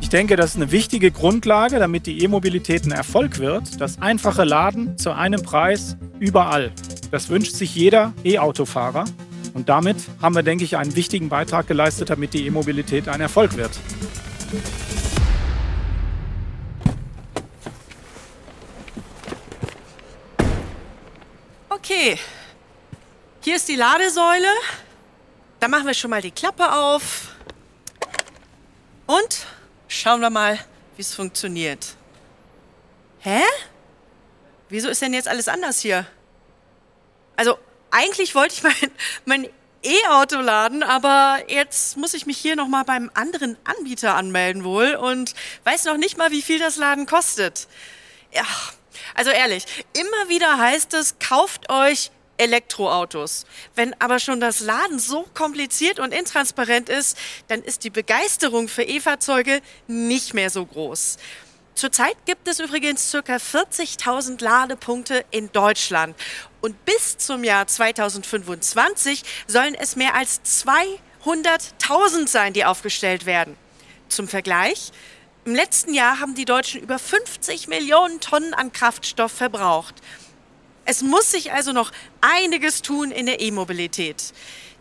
Ich 0.00 0.10
denke, 0.10 0.36
das 0.36 0.50
ist 0.50 0.56
eine 0.56 0.70
wichtige 0.70 1.10
Grundlage, 1.10 1.80
damit 1.80 2.06
die 2.06 2.22
E-Mobilität 2.22 2.86
ein 2.86 2.92
Erfolg 2.92 3.38
wird. 3.38 3.80
Das 3.80 4.00
einfache 4.00 4.44
Laden 4.44 4.96
zu 4.96 5.10
einem 5.12 5.42
Preis 5.42 5.96
überall. 6.20 6.70
Das 7.10 7.28
wünscht 7.28 7.54
sich 7.54 7.74
jeder 7.74 8.12
E-Autofahrer. 8.22 9.04
Und 9.52 9.68
damit 9.68 9.96
haben 10.22 10.34
wir, 10.34 10.42
denke 10.42 10.64
ich, 10.64 10.76
einen 10.76 10.94
wichtigen 10.94 11.28
Beitrag 11.28 11.66
geleistet, 11.66 12.10
damit 12.10 12.34
die 12.34 12.46
E-Mobilität 12.46 13.08
ein 13.08 13.20
Erfolg 13.20 13.56
wird. 13.56 13.72
Okay, 21.68 22.18
hier 23.40 23.56
ist 23.56 23.68
die 23.68 23.76
Ladesäule. 23.76 24.46
Da 25.60 25.68
machen 25.68 25.86
wir 25.86 25.94
schon 25.94 26.10
mal 26.10 26.22
die 26.22 26.30
Klappe 26.30 26.72
auf. 26.72 27.28
Und 29.06 29.46
schauen 29.88 30.20
wir 30.20 30.30
mal, 30.30 30.58
wie 30.96 31.02
es 31.02 31.14
funktioniert. 31.14 31.94
Hä? 33.20 33.42
Wieso 34.68 34.88
ist 34.88 35.00
denn 35.02 35.14
jetzt 35.14 35.28
alles 35.28 35.48
anders 35.48 35.80
hier? 35.80 36.06
Also, 37.36 37.58
eigentlich 37.90 38.34
wollte 38.34 38.54
ich 38.54 38.62
mein, 38.62 38.90
mein 39.24 39.48
E-Auto 39.82 40.40
laden, 40.40 40.82
aber 40.82 41.38
jetzt 41.48 41.96
muss 41.96 42.14
ich 42.14 42.26
mich 42.26 42.38
hier 42.38 42.56
noch 42.56 42.66
mal 42.66 42.82
beim 42.82 43.10
anderen 43.14 43.56
Anbieter 43.64 44.16
anmelden 44.16 44.64
wohl 44.64 44.96
und 44.96 45.34
weiß 45.64 45.84
noch 45.84 45.96
nicht 45.96 46.16
mal, 46.18 46.32
wie 46.32 46.42
viel 46.42 46.58
das 46.58 46.76
Laden 46.76 47.06
kostet. 47.06 47.68
Ja, 48.32 48.44
also 49.14 49.30
ehrlich, 49.30 49.64
immer 49.92 50.28
wieder 50.28 50.58
heißt 50.58 50.94
es, 50.94 51.18
kauft 51.18 51.70
euch 51.70 52.10
Elektroautos. 52.38 53.44
Wenn 53.74 53.94
aber 54.00 54.18
schon 54.18 54.40
das 54.40 54.60
Laden 54.60 54.98
so 54.98 55.26
kompliziert 55.34 55.98
und 55.98 56.12
intransparent 56.12 56.88
ist, 56.88 57.16
dann 57.48 57.62
ist 57.62 57.84
die 57.84 57.90
Begeisterung 57.90 58.68
für 58.68 58.82
E-Fahrzeuge 58.82 59.60
nicht 59.86 60.34
mehr 60.34 60.50
so 60.50 60.64
groß. 60.64 61.18
Zurzeit 61.74 62.16
gibt 62.24 62.48
es 62.48 62.58
übrigens 62.58 63.12
ca. 63.12 63.36
40.000 63.36 64.42
Ladepunkte 64.42 65.26
in 65.30 65.52
Deutschland. 65.52 66.16
Und 66.62 66.86
bis 66.86 67.18
zum 67.18 67.44
Jahr 67.44 67.66
2025 67.66 69.22
sollen 69.46 69.74
es 69.74 69.94
mehr 69.94 70.14
als 70.14 70.40
200.000 70.42 72.28
sein, 72.28 72.54
die 72.54 72.64
aufgestellt 72.64 73.26
werden. 73.26 73.56
Zum 74.08 74.26
Vergleich, 74.26 74.90
im 75.44 75.54
letzten 75.54 75.92
Jahr 75.92 76.18
haben 76.18 76.34
die 76.34 76.44
Deutschen 76.46 76.80
über 76.80 76.98
50 76.98 77.68
Millionen 77.68 78.20
Tonnen 78.20 78.54
an 78.54 78.72
Kraftstoff 78.72 79.32
verbraucht. 79.32 79.94
Es 80.86 81.02
muss 81.02 81.32
sich 81.32 81.52
also 81.52 81.72
noch 81.72 81.90
einiges 82.20 82.80
tun 82.80 83.10
in 83.10 83.26
der 83.26 83.40
E-Mobilität. 83.40 84.32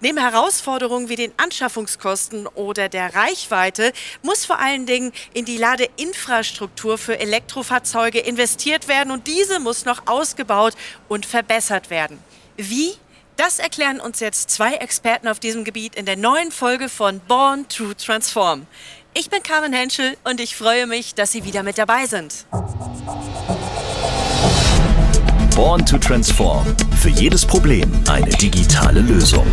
Neben 0.02 0.20
Herausforderungen 0.20 1.10
wie 1.10 1.16
den 1.16 1.34
Anschaffungskosten 1.38 2.46
oder 2.48 2.90
der 2.90 3.16
Reichweite 3.16 3.92
muss 4.22 4.46
vor 4.46 4.60
allen 4.60 4.86
Dingen 4.86 5.12
in 5.34 5.46
die 5.46 5.58
Ladeinfrastruktur 5.58 7.00
für 7.00 7.20
Elektrofahrzeuge 7.20 8.20
investiert 8.20 8.88
werden 8.88 9.10
und 9.10 9.26
diese 9.26 9.60
muss 9.60 9.86
noch 9.86 10.06
ausgebaut 10.06 10.76
und 11.08 11.26
verbessert 11.26 11.90
werden. 11.90 12.20
Wie? 12.56 12.94
Das 13.38 13.60
erklären 13.60 14.00
uns 14.00 14.22
jetzt 14.22 14.50
zwei 14.50 14.76
Experten 14.76 15.28
auf 15.28 15.40
diesem 15.40 15.66
Gebiet 15.66 15.96
in 15.96 16.06
der 16.06 16.16
neuen 16.16 16.52
Folge 16.52 16.88
von 16.88 17.20
Born 17.20 17.68
to 17.68 17.94
Transform. 17.94 18.66
Ich 19.14 19.30
bin 19.30 19.44
Carmen 19.44 19.74
Henschel 19.74 20.16
und 20.24 20.40
ich 20.40 20.56
freue 20.56 20.88
mich, 20.88 21.16
dass 21.16 21.32
Sie 21.32 21.44
wieder 21.44 21.64
mit 21.64 21.78
dabei 21.78 22.06
sind. 22.06 22.46
Born 25.56 25.86
to 25.86 25.98
Transform. 25.98 26.66
Für 26.98 27.08
jedes 27.08 27.46
Problem 27.46 27.90
eine 28.10 28.30
digitale 28.30 29.00
Lösung. 29.00 29.48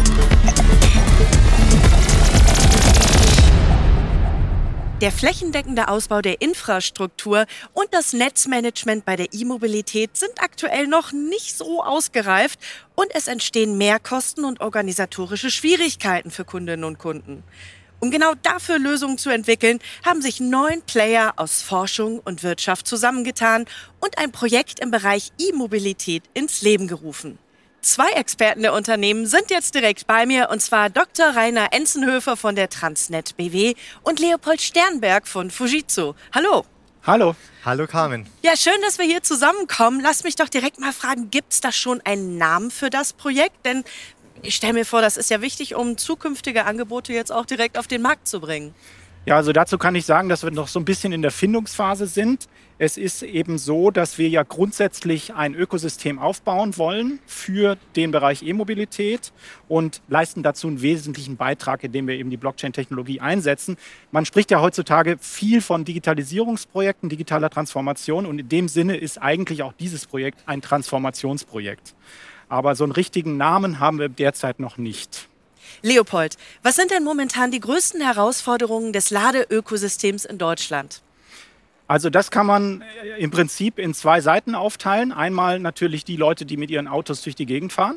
Der 5.01 5.13
flächendeckende 5.13 5.87
Ausbau 5.87 6.21
der 6.21 6.41
Infrastruktur 6.41 7.47
und 7.73 7.87
das 7.93 8.15
Netzmanagement 8.15 9.05
bei 9.05 9.15
der 9.15 9.33
E-Mobilität 9.33 10.17
sind 10.17 10.33
aktuell 10.41 10.89
noch 10.89 11.13
nicht 11.13 11.57
so 11.57 11.85
ausgereift 11.85 12.59
und 12.97 13.15
es 13.15 13.29
entstehen 13.29 13.79
Mehrkosten 13.79 14.45
und 14.45 14.61
organisatorische 14.61 15.53
Schwierigkeiten 15.53 16.33
für 16.33 16.45
Kundinnen 16.45 16.83
und 16.83 16.99
Kunden. 16.99 17.45
Um 18.03 18.11
genau 18.11 18.33
dafür 18.43 18.81
Lösungen 18.81 19.17
zu 19.17 19.31
entwickeln, 19.31 19.79
haben 20.05 20.23
sich 20.23 20.41
neun 20.41 20.83
Player 20.83 21.35
aus 21.37 21.63
Forschung 21.63 22.19
und 22.19 22.43
Wirtschaft 22.43 22.89
zusammengetan 22.89 23.65
und 24.01 24.19
ein 24.19 24.33
Projekt 24.33 24.81
im 24.81 24.91
Bereich 24.91 25.31
E-Mobilität 25.39 26.25
ins 26.35 26.63
Leben 26.63 26.89
gerufen. 26.89 27.39
Zwei 27.81 28.11
Experten 28.11 28.63
der 28.63 28.73
Unternehmen 28.73 29.29
sind 29.29 29.51
jetzt 29.51 29.77
direkt 29.77 30.09
bei 30.09 30.27
mir, 30.27 30.49
und 30.51 30.61
zwar 30.61 30.91
Dr. 30.91 31.29
Rainer 31.29 31.69
Enzenhöfer 31.71 32.37
von 32.37 32.57
der 32.57 32.69
Transnet 32.69 33.37
BW 33.37 33.75
und 34.03 34.19
Leopold 34.19 34.61
Sternberg 34.61 35.29
von 35.29 35.53
Fujitsu. 35.53 36.15
Hallo. 36.35 36.65
Hallo. 37.05 37.37
Hallo 37.65 37.87
Carmen. 37.87 38.27
Ja, 38.43 38.57
schön, 38.57 38.81
dass 38.83 38.99
wir 38.99 39.05
hier 39.05 39.23
zusammenkommen. 39.23 40.01
Lass 40.01 40.25
mich 40.25 40.35
doch 40.35 40.49
direkt 40.49 40.81
mal 40.81 40.93
fragen, 40.93 41.31
gibt 41.31 41.53
es 41.53 41.61
da 41.61 41.71
schon 41.71 42.01
einen 42.01 42.37
Namen 42.37 42.73
für 42.73 42.91
das 42.91 43.13
Projekt? 43.13 43.65
Denn 43.65 43.85
ich 44.43 44.55
stelle 44.55 44.73
mir 44.73 44.87
vor, 44.87 45.03
das 45.03 45.17
ist 45.17 45.31
ja 45.31 45.41
wichtig, 45.41 45.75
um 45.75 45.99
zukünftige 45.99 46.65
Angebote 46.65 47.13
jetzt 47.13 47.33
auch 47.33 47.47
direkt 47.47 47.79
auf 47.79 47.87
den 47.87 48.03
Markt 48.03 48.29
zu 48.29 48.41
bringen. 48.41 48.75
Ja, 49.25 49.37
also 49.37 49.53
dazu 49.53 49.79
kann 49.79 49.95
ich 49.95 50.05
sagen, 50.05 50.29
dass 50.29 50.43
wir 50.43 50.51
noch 50.51 50.67
so 50.67 50.81
ein 50.81 50.85
bisschen 50.85 51.13
in 51.13 51.23
der 51.23 51.31
Findungsphase 51.31 52.09
sind. 52.09 52.49
Es 52.79 52.97
ist 52.97 53.23
eben 53.23 53.57
so, 53.57 53.93
dass 53.93 54.19
wir 54.19 54.29
ja 54.29 54.43
grundsätzlich 54.43 55.33
ein 55.33 55.55
Ökosystem 55.55 56.19
aufbauen 56.19 56.77
wollen 56.77 57.21
für 57.25 57.77
den 57.95 58.11
Bereich 58.11 58.43
E-Mobilität 58.43 59.33
und 59.69 60.03
leisten 60.09 60.43
dazu 60.43 60.67
einen 60.67 60.83
wesentlichen 60.83 61.37
Beitrag, 61.37 61.85
indem 61.85 62.09
wir 62.09 62.17
eben 62.17 62.31
die 62.31 62.37
Blockchain-Technologie 62.37 63.21
einsetzen. 63.21 63.77
Man 64.11 64.27
spricht 64.27 64.51
ja 64.51 64.61
heutzutage 64.61 65.17
viel 65.21 65.61
von 65.61 65.85
Digitalisierungsprojekten, 65.85 67.09
digitaler 67.09 67.49
Transformation 67.49 68.27
und 68.27 68.41
in 68.41 68.49
dem 68.49 68.67
Sinne 68.67 68.97
ist 68.97 69.23
eigentlich 69.23 69.63
auch 69.63 69.73
dieses 69.73 70.07
Projekt 70.07 70.41
ein 70.47 70.63
Transformationsprojekt. 70.63 71.95
Aber 72.53 72.75
so 72.75 72.85
einen 72.85 72.93
richtigen 72.93 73.39
Namen 73.39 73.81
haben 73.81 73.99
wir 73.99 74.11
derzeit 74.11 74.61
noch 74.61 74.77
nicht. 74.77 75.27
Leopold, 75.81 76.37
was 76.63 76.77
sind 76.77 76.91
denn 76.91 77.03
momentan 77.03 77.51
die 77.51 77.61
größten 77.61 78.03
Herausforderungen 78.03 78.93
des 78.93 79.09
Ladeökosystems 79.09 80.27
in 80.27 80.37
Deutschland? 80.37 81.01
Also 81.89 82.11
das 82.11 82.31
kann 82.31 82.45
man 82.45 82.83
äh, 82.83 83.23
im 83.23 83.31
Prinzip 83.31 83.79
in 83.79 83.95
zwei 83.95 84.21
Seiten 84.21 84.55
aufteilen. 84.55 85.13
Einmal 85.13 85.61
natürlich 85.61 86.05
die 86.05 86.17
Leute, 86.17 86.45
die 86.45 86.59
mit 86.59 86.71
ihren 86.71 86.89
Autos 86.89 87.23
durch 87.23 87.35
die 87.35 87.47
Gegend 87.47 87.73
fahren 87.73 87.97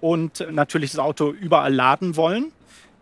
und 0.00 0.46
natürlich 0.48 0.92
das 0.92 1.00
Auto 1.00 1.32
überall 1.32 1.74
laden 1.74 2.14
wollen 2.14 2.52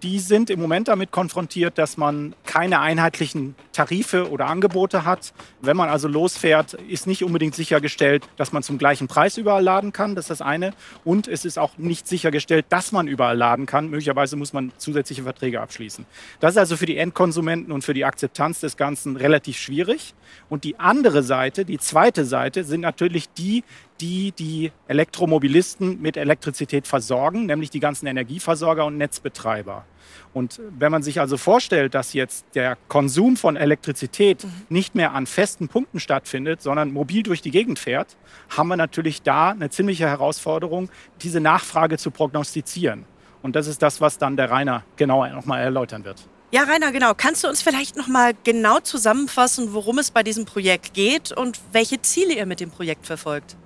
die 0.03 0.19
sind 0.19 0.51
im 0.51 0.61
Moment 0.61 0.89
damit 0.89 1.11
konfrontiert, 1.11 1.79
dass 1.79 1.97
man 1.97 2.35
keine 2.57 2.81
einheitlichen 2.81 3.55
Tarife 3.75 4.31
oder 4.31 4.47
Angebote 4.47 5.05
hat. 5.05 5.35
Wenn 5.61 5.77
man 5.77 5.91
also 5.91 6.09
losfährt, 6.09 6.73
ist 6.73 7.07
nicht 7.07 7.23
unbedingt 7.23 7.55
sichergestellt, 7.55 8.27
dass 8.39 8.51
man 8.51 8.63
zum 8.63 8.79
gleichen 8.79 9.09
Preis 9.09 9.37
überall 9.37 9.63
laden 9.63 9.93
kann. 9.93 10.15
Das 10.15 10.25
ist 10.25 10.31
das 10.31 10.41
eine. 10.41 10.73
Und 11.05 11.29
es 11.29 11.45
ist 11.45 11.59
auch 11.59 11.77
nicht 11.77 12.09
sichergestellt, 12.09 12.65
dass 12.71 12.93
man 12.93 13.09
überall 13.09 13.37
laden 13.37 13.67
kann. 13.67 13.91
Möglicherweise 13.91 14.37
muss 14.37 14.55
man 14.55 14.73
zusätzliche 14.79 15.25
Verträge 15.25 15.61
abschließen. 15.61 16.07
Das 16.41 16.53
ist 16.53 16.57
also 16.57 16.79
für 16.79 16.87
die 16.87 16.97
Endkonsumenten 16.97 17.75
und 17.75 17.85
für 17.85 17.93
die 17.93 18.07
Akzeptanz 18.07 18.61
des 18.61 18.79
Ganzen 18.79 19.17
relativ 19.17 19.59
schwierig. 19.59 20.15
Und 20.49 20.65
die 20.65 20.81
andere 20.81 21.23
Seite, 21.23 21.67
die 21.67 21.79
zweite 21.79 22.25
Seite, 22.25 22.65
sind 22.65 22.81
natürlich 22.81 23.29
die, 23.35 23.65
die 24.01 24.33
die 24.33 24.73
Elektromobilisten 24.89 26.01
mit 26.01 26.17
Elektrizität 26.17 26.87
versorgen, 26.87 27.45
nämlich 27.45 27.69
die 27.69 27.81
ganzen 27.81 28.07
Energieversorger 28.07 28.87
und 28.87 28.97
Netzbetreiber. 28.97 29.85
Und 30.33 30.61
wenn 30.79 30.93
man 30.93 31.03
sich 31.03 31.21
also 31.21 31.37
vorstellt, 31.37 31.95
dass 31.95 32.13
jetzt 32.13 32.45
der 32.55 32.77
Konsum 32.89 33.37
von 33.37 33.57
Elektrizität 33.57 34.45
mhm. 34.45 34.51
nicht 34.69 34.95
mehr 34.95 35.13
an 35.13 35.27
festen 35.27 35.69
Punkten 35.69 36.01
stattfindet, 36.01 36.63
sondern 36.63 36.93
mobil 36.93 37.23
durch 37.23 37.43
die 37.43 37.51
Gegend 37.51 37.79
fährt, 37.79 38.17
haben 38.51 38.69
wir 38.69 38.77
natürlich 38.77 39.23
da 39.23 39.51
eine 39.51 39.71
ziemliche 39.71 40.07
Herausforderung, 40.09 40.91
diese 41.23 41.41
Nachfrage 41.41 41.99
zu 41.99 42.11
prognostizieren. 42.11 43.05
Und 43.43 43.57
das 43.57 43.67
ist 43.67 43.83
das, 43.83 44.01
was 44.01 44.19
dann 44.19 44.37
der 44.37 44.51
Rainer 44.51 44.83
genauer 44.97 45.29
nochmal 45.29 45.63
erläutern 45.63 46.05
wird. 46.05 46.27
Ja, 46.53 46.63
Rainer, 46.63 46.93
genau. 46.93 47.13
Kannst 47.15 47.43
du 47.45 47.49
uns 47.49 47.61
vielleicht 47.61 47.97
noch 47.97 48.07
mal 48.07 48.33
genau 48.45 48.79
zusammenfassen, 48.79 49.73
worum 49.73 49.99
es 49.99 50.11
bei 50.11 50.23
diesem 50.23 50.45
Projekt 50.45 50.95
geht 50.95 51.33
und 51.33 51.61
welche 51.73 52.01
Ziele 52.03 52.35
ihr 52.35 52.47
mit 52.47 52.61
dem 52.61 52.71
Projekt 52.71 53.05
verfolgt? 53.05 53.57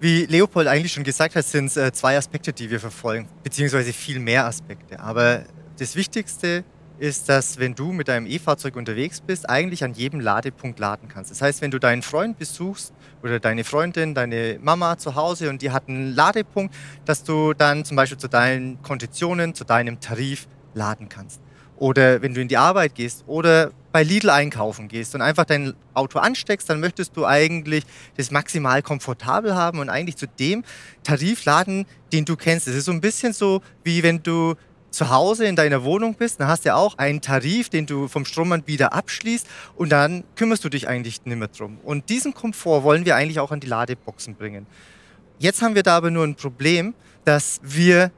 Wie 0.00 0.26
Leopold 0.26 0.68
eigentlich 0.68 0.92
schon 0.92 1.04
gesagt 1.04 1.36
hat, 1.36 1.44
sind 1.44 1.66
es 1.66 1.76
äh, 1.76 1.92
zwei 1.92 2.16
Aspekte, 2.16 2.52
die 2.52 2.70
wir 2.70 2.80
verfolgen, 2.80 3.28
beziehungsweise 3.42 3.92
viel 3.92 4.20
mehr 4.20 4.46
Aspekte. 4.46 5.00
Aber 5.00 5.44
das 5.78 5.94
Wichtigste 5.96 6.64
ist, 6.98 7.28
dass 7.28 7.58
wenn 7.58 7.74
du 7.74 7.92
mit 7.92 8.08
deinem 8.08 8.26
E-Fahrzeug 8.26 8.74
unterwegs 8.74 9.20
bist, 9.20 9.48
eigentlich 9.48 9.84
an 9.84 9.94
jedem 9.94 10.18
Ladepunkt 10.18 10.80
laden 10.80 11.08
kannst. 11.08 11.30
Das 11.30 11.40
heißt, 11.40 11.62
wenn 11.62 11.70
du 11.70 11.78
deinen 11.78 12.02
Freund 12.02 12.38
besuchst 12.38 12.92
oder 13.22 13.38
deine 13.38 13.62
Freundin, 13.62 14.14
deine 14.14 14.58
Mama 14.60 14.98
zu 14.98 15.14
Hause 15.14 15.48
und 15.48 15.62
die 15.62 15.70
hat 15.70 15.88
einen 15.88 16.14
Ladepunkt, 16.14 16.74
dass 17.04 17.22
du 17.22 17.54
dann 17.54 17.84
zum 17.84 17.96
Beispiel 17.96 18.18
zu 18.18 18.28
deinen 18.28 18.82
Konditionen, 18.82 19.54
zu 19.54 19.64
deinem 19.64 20.00
Tarif 20.00 20.48
laden 20.74 21.08
kannst. 21.08 21.40
Oder 21.76 22.22
wenn 22.22 22.34
du 22.34 22.40
in 22.40 22.48
die 22.48 22.56
Arbeit 22.56 22.96
gehst 22.96 23.22
oder 23.28 23.70
bei 23.92 24.02
Lidl 24.02 24.30
einkaufen 24.30 24.88
gehst 24.88 25.14
und 25.14 25.22
einfach 25.22 25.44
dein 25.44 25.74
Auto 25.94 26.18
ansteckst, 26.18 26.68
dann 26.68 26.80
möchtest 26.80 27.16
du 27.16 27.24
eigentlich 27.24 27.84
das 28.16 28.32
maximal 28.32 28.82
komfortabel 28.82 29.54
haben 29.54 29.78
und 29.78 29.88
eigentlich 29.88 30.16
zu 30.16 30.26
dem 30.26 30.64
Tarif 31.04 31.44
laden, 31.44 31.86
den 32.12 32.24
du 32.24 32.36
kennst. 32.36 32.66
Es 32.66 32.74
ist 32.74 32.86
so 32.86 32.92
ein 32.92 33.00
bisschen 33.00 33.32
so, 33.32 33.62
wie 33.84 34.02
wenn 34.02 34.22
du 34.22 34.56
zu 34.98 35.10
Hause 35.10 35.46
in 35.46 35.54
deiner 35.54 35.84
Wohnung 35.84 36.14
bist, 36.14 36.40
dann 36.40 36.48
hast 36.48 36.64
du 36.64 36.70
ja 36.70 36.74
auch 36.74 36.98
einen 36.98 37.20
Tarif, 37.20 37.68
den 37.68 37.86
du 37.86 38.08
vom 38.08 38.24
Stromanbieter 38.24 38.92
abschließt 38.92 39.46
und 39.76 39.90
dann 39.90 40.24
kümmerst 40.34 40.64
du 40.64 40.68
dich 40.68 40.88
eigentlich 40.88 41.24
nicht 41.24 41.36
mehr 41.36 41.48
drum. 41.48 41.78
Und 41.84 42.08
diesen 42.10 42.34
Komfort 42.34 42.82
wollen 42.82 43.04
wir 43.04 43.14
eigentlich 43.14 43.38
auch 43.38 43.52
an 43.52 43.60
die 43.60 43.68
Ladeboxen 43.68 44.34
bringen. 44.34 44.66
Jetzt 45.38 45.62
haben 45.62 45.76
wir 45.76 45.84
da 45.84 45.96
aber 45.96 46.10
nur 46.10 46.24
ein 46.24 46.34
Problem, 46.34 46.94
dass 47.24 47.60
wir 47.62 48.10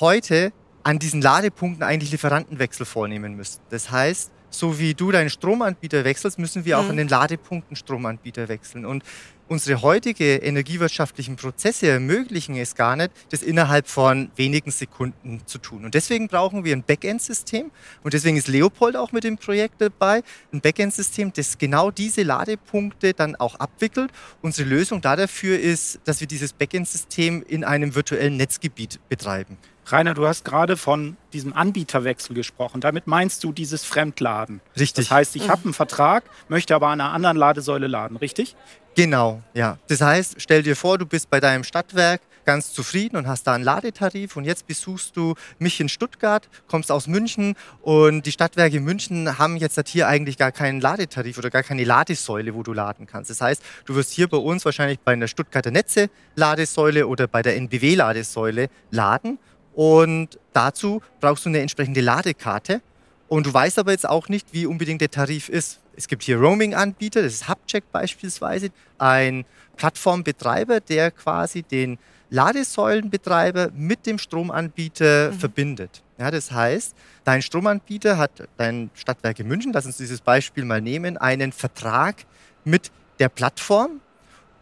heute 0.00 0.52
an 0.84 0.98
diesen 0.98 1.20
Ladepunkten 1.20 1.82
eigentlich 1.82 2.12
Lieferantenwechsel 2.12 2.86
vornehmen 2.86 3.34
müssen. 3.36 3.60
Das 3.68 3.90
heißt, 3.90 4.30
so 4.58 4.78
wie 4.78 4.94
du 4.94 5.12
deinen 5.12 5.30
Stromanbieter 5.30 6.04
wechselst, 6.04 6.38
müssen 6.38 6.64
wir 6.64 6.78
auch 6.78 6.84
Mhm. 6.84 6.90
an 6.90 6.96
den 6.96 7.08
Ladepunkten 7.08 7.76
Stromanbieter 7.76 8.48
wechseln. 8.48 8.86
Und 8.86 9.04
unsere 9.48 9.82
heutige 9.82 10.36
energiewirtschaftlichen 10.36 11.36
Prozesse 11.36 11.88
ermöglichen 11.88 12.56
es 12.56 12.74
gar 12.74 12.96
nicht, 12.96 13.12
das 13.30 13.42
innerhalb 13.42 13.86
von 13.88 14.30
wenigen 14.36 14.70
Sekunden 14.70 15.42
zu 15.46 15.58
tun. 15.58 15.84
Und 15.84 15.94
deswegen 15.94 16.28
brauchen 16.28 16.64
wir 16.64 16.74
ein 16.74 16.82
Backend-System. 16.82 17.70
Und 18.02 18.14
deswegen 18.14 18.36
ist 18.36 18.48
Leopold 18.48 18.96
auch 18.96 19.12
mit 19.12 19.24
dem 19.24 19.38
Projekt 19.38 19.80
dabei. 19.80 20.22
Ein 20.52 20.60
Backend-System, 20.60 21.32
das 21.32 21.58
genau 21.58 21.90
diese 21.90 22.22
Ladepunkte 22.22 23.14
dann 23.14 23.36
auch 23.36 23.54
abwickelt. 23.56 24.10
Unsere 24.42 24.68
Lösung 24.68 25.00
da 25.00 25.14
dafür 25.16 25.58
ist, 25.58 26.00
dass 26.04 26.20
wir 26.20 26.26
dieses 26.26 26.52
Backend-System 26.52 27.44
in 27.46 27.62
einem 27.62 27.94
virtuellen 27.94 28.36
Netzgebiet 28.36 28.98
betreiben. 29.08 29.58
Rainer, 29.88 30.14
du 30.14 30.26
hast 30.26 30.44
gerade 30.44 30.76
von 30.76 31.16
diesem 31.32 31.52
Anbieterwechsel 31.52 32.34
gesprochen. 32.34 32.80
Damit 32.80 33.06
meinst 33.06 33.44
du 33.44 33.52
dieses 33.52 33.84
Fremdladen. 33.84 34.60
Richtig. 34.76 35.06
Das 35.06 35.10
heißt, 35.10 35.36
ich 35.36 35.48
habe 35.48 35.64
einen 35.64 35.74
Vertrag, 35.74 36.24
möchte 36.48 36.74
aber 36.74 36.88
an 36.88 37.00
einer 37.00 37.12
anderen 37.12 37.36
Ladesäule 37.36 37.86
laden, 37.86 38.16
richtig? 38.16 38.56
Genau, 38.96 39.42
ja. 39.54 39.78
Das 39.88 40.00
heißt, 40.00 40.36
stell 40.38 40.62
dir 40.62 40.74
vor, 40.74 40.98
du 40.98 41.06
bist 41.06 41.30
bei 41.30 41.38
deinem 41.38 41.62
Stadtwerk 41.62 42.20
ganz 42.46 42.72
zufrieden 42.72 43.16
und 43.16 43.26
hast 43.26 43.46
da 43.46 43.54
einen 43.54 43.64
Ladetarif 43.64 44.36
und 44.36 44.44
jetzt 44.44 44.66
besuchst 44.66 45.16
du 45.16 45.34
mich 45.58 45.80
in 45.80 45.88
Stuttgart, 45.88 46.48
kommst 46.68 46.90
aus 46.90 47.06
München 47.06 47.56
und 47.82 48.24
die 48.24 48.32
Stadtwerke 48.32 48.80
München 48.80 49.38
haben 49.38 49.56
jetzt 49.56 49.76
halt 49.76 49.88
hier 49.88 50.08
eigentlich 50.08 50.38
gar 50.38 50.52
keinen 50.52 50.80
Ladetarif 50.80 51.36
oder 51.38 51.50
gar 51.50 51.64
keine 51.64 51.84
Ladesäule, 51.84 52.54
wo 52.54 52.62
du 52.62 52.72
laden 52.72 53.06
kannst. 53.06 53.30
Das 53.30 53.40
heißt, 53.40 53.62
du 53.84 53.96
wirst 53.96 54.12
hier 54.12 54.28
bei 54.28 54.38
uns 54.38 54.64
wahrscheinlich 54.64 55.00
bei 55.00 55.12
einer 55.12 55.28
Stuttgarter 55.28 55.72
Netze 55.72 56.08
Ladesäule 56.36 57.06
oder 57.06 57.26
bei 57.26 57.42
der 57.42 57.56
NBW 57.56 57.96
Ladesäule 57.96 58.68
laden 58.90 59.38
und 59.76 60.40
dazu 60.54 61.02
brauchst 61.20 61.44
du 61.44 61.50
eine 61.50 61.60
entsprechende 61.60 62.00
Ladekarte 62.00 62.80
und 63.28 63.46
du 63.46 63.52
weißt 63.52 63.78
aber 63.78 63.92
jetzt 63.92 64.08
auch 64.08 64.28
nicht, 64.30 64.48
wie 64.52 64.64
unbedingt 64.64 65.02
der 65.02 65.10
Tarif 65.10 65.50
ist. 65.50 65.80
Es 65.94 66.08
gibt 66.08 66.22
hier 66.22 66.38
Roaming-Anbieter, 66.38 67.22
das 67.22 67.34
ist 67.34 67.48
Hubcheck 67.48 67.84
beispielsweise, 67.92 68.70
ein 68.96 69.44
Plattformbetreiber, 69.76 70.80
der 70.80 71.10
quasi 71.10 71.62
den 71.62 71.98
Ladesäulenbetreiber 72.30 73.70
mit 73.74 74.06
dem 74.06 74.18
Stromanbieter 74.18 75.34
verbindet. 75.34 76.02
Ja, 76.18 76.30
das 76.30 76.50
heißt, 76.50 76.96
dein 77.24 77.42
Stromanbieter 77.42 78.16
hat, 78.16 78.48
dein 78.56 78.90
Stadtwerke 78.94 79.44
München, 79.44 79.74
lass 79.74 79.84
uns 79.84 79.98
dieses 79.98 80.22
Beispiel 80.22 80.64
mal 80.64 80.80
nehmen, 80.80 81.18
einen 81.18 81.52
Vertrag 81.52 82.24
mit 82.64 82.90
der 83.18 83.28
Plattform 83.28 84.00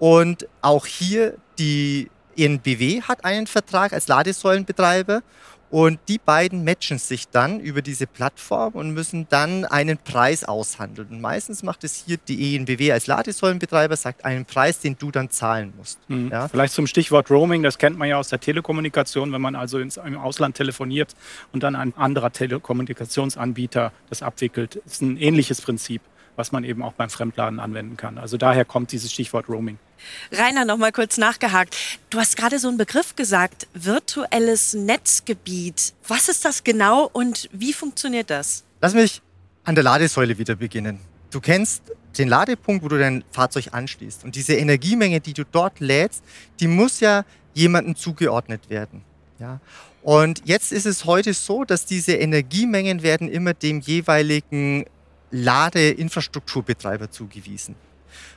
und 0.00 0.49
auch 0.61 0.87
hier 0.87 1.37
die 1.58 2.11
ENBW 2.37 3.03
hat 3.03 3.25
einen 3.25 3.47
Vertrag 3.47 3.93
als 3.93 4.09
Ladesäulenbetreiber 4.09 5.23
und 5.75 5.99
die 6.07 6.19
beiden 6.19 6.63
matchen 6.63 6.99
sich 6.99 7.27
dann 7.27 7.59
über 7.59 7.83
diese 7.83 8.07
Plattform 8.07 8.75
und 8.75 8.93
müssen 8.93 9.27
dann 9.29 9.65
einen 9.65 9.99
Preis 9.99 10.45
aushandeln. 10.45 11.09
Und 11.09 11.21
meistens 11.21 11.65
macht 11.65 11.83
es 11.83 12.05
hier 12.07 12.17
die 12.17 12.55
ENBW 12.55 12.93
als 12.93 13.09
Ladesäulenbetreiber, 13.09 13.97
sagt 13.97 14.25
einen 14.25 14.45
Preis, 14.45 14.79
den 14.79 14.97
du 14.97 15.11
dann 15.11 15.31
zahlen 15.31 15.73
musst. 15.77 15.99
Mhm. 16.09 16.31
Ja? 16.31 16.47
Vielleicht 16.47 16.75
zum 16.75 16.87
Stichwort 16.87 17.29
Roaming, 17.29 17.65
das 17.65 17.79
kennt 17.79 17.99
man 17.99 18.09
ja 18.09 18.19
aus 18.19 18.29
der 18.29 18.39
Telekommunikation, 18.39 19.33
wenn 19.33 19.43
man 19.43 19.57
also 19.57 19.81
ins, 19.81 19.97
im 19.97 20.17
Ausland 20.17 20.57
telefoniert 20.57 21.17
und 21.53 21.65
dann 21.65 21.75
ein 21.75 21.93
anderer 21.97 22.31
Telekommunikationsanbieter 22.31 23.91
das 24.11 24.23
abwickelt. 24.23 24.77
ist 24.77 25.03
ein 25.03 25.17
ähnliches 25.17 25.61
Prinzip, 25.61 26.03
was 26.37 26.53
man 26.53 26.65
eben 26.65 26.83
auch 26.83 26.93
beim 26.93 27.11
Fremdladen 27.11 27.61
anwenden 27.61 27.97
kann. 27.97 28.19
Also 28.19 28.37
daher 28.37 28.65
kommt 28.65 28.93
dieses 28.93 29.13
Stichwort 29.13 29.49
Roaming. 29.49 29.79
Rainer, 30.33 30.65
noch 30.65 30.77
mal 30.77 30.93
kurz 30.93 31.19
nachgehakt. 31.19 31.77
Du 32.11 32.19
hast 32.19 32.37
gerade 32.37 32.59
so 32.59 32.69
einen 32.69 32.77
Begriff 32.77 33.17
gesagt, 33.17 33.67
virtuelles 33.75 34.75
Netzgebiet. 34.75 35.95
Was 36.07 36.29
ist 36.29 36.45
das 36.45 36.65
genau 36.65 37.09
und 37.13 37.49
wie 37.53 37.73
funktioniert 37.73 38.31
das? 38.31 38.65
Lass 38.81 38.95
mich 38.95 39.23
an 39.65 39.75
der 39.75 39.85
Ladesäule 39.85 40.37
wieder 40.39 40.57
beginnen. 40.57 40.99
Du 41.31 41.41
kennst 41.41 41.83
den 42.19 42.29
Ladepunkt, 42.29 42.85
wo 42.85 42.89
du 42.89 42.99
dein 42.99 43.25
Fahrzeug 43.31 43.69
anschließt. 43.73 44.25
Und 44.25 44.37
diese 44.37 44.55
Energiemenge, 44.55 45.21
die 45.21 45.33
du 45.33 45.45
dort 45.45 45.81
lädst, 45.81 46.23
die 46.61 46.69
muss 46.69 47.01
ja 47.01 47.25
jemandem 47.55 47.97
zugeordnet 47.97 48.71
werden. 48.71 49.03
Ja? 49.39 49.61
Und 50.03 50.43
jetzt 50.45 50.71
ist 50.71 50.87
es 50.87 51.07
heute 51.07 51.33
so, 51.35 51.65
dass 51.65 51.87
diese 51.87 52.13
Energiemengen 52.13 53.03
werden 53.03 53.29
immer 53.29 53.55
dem 53.55 53.81
jeweiligen 53.81 54.85
Ladeinfrastrukturbetreiber 55.31 57.11
zugewiesen. 57.11 57.75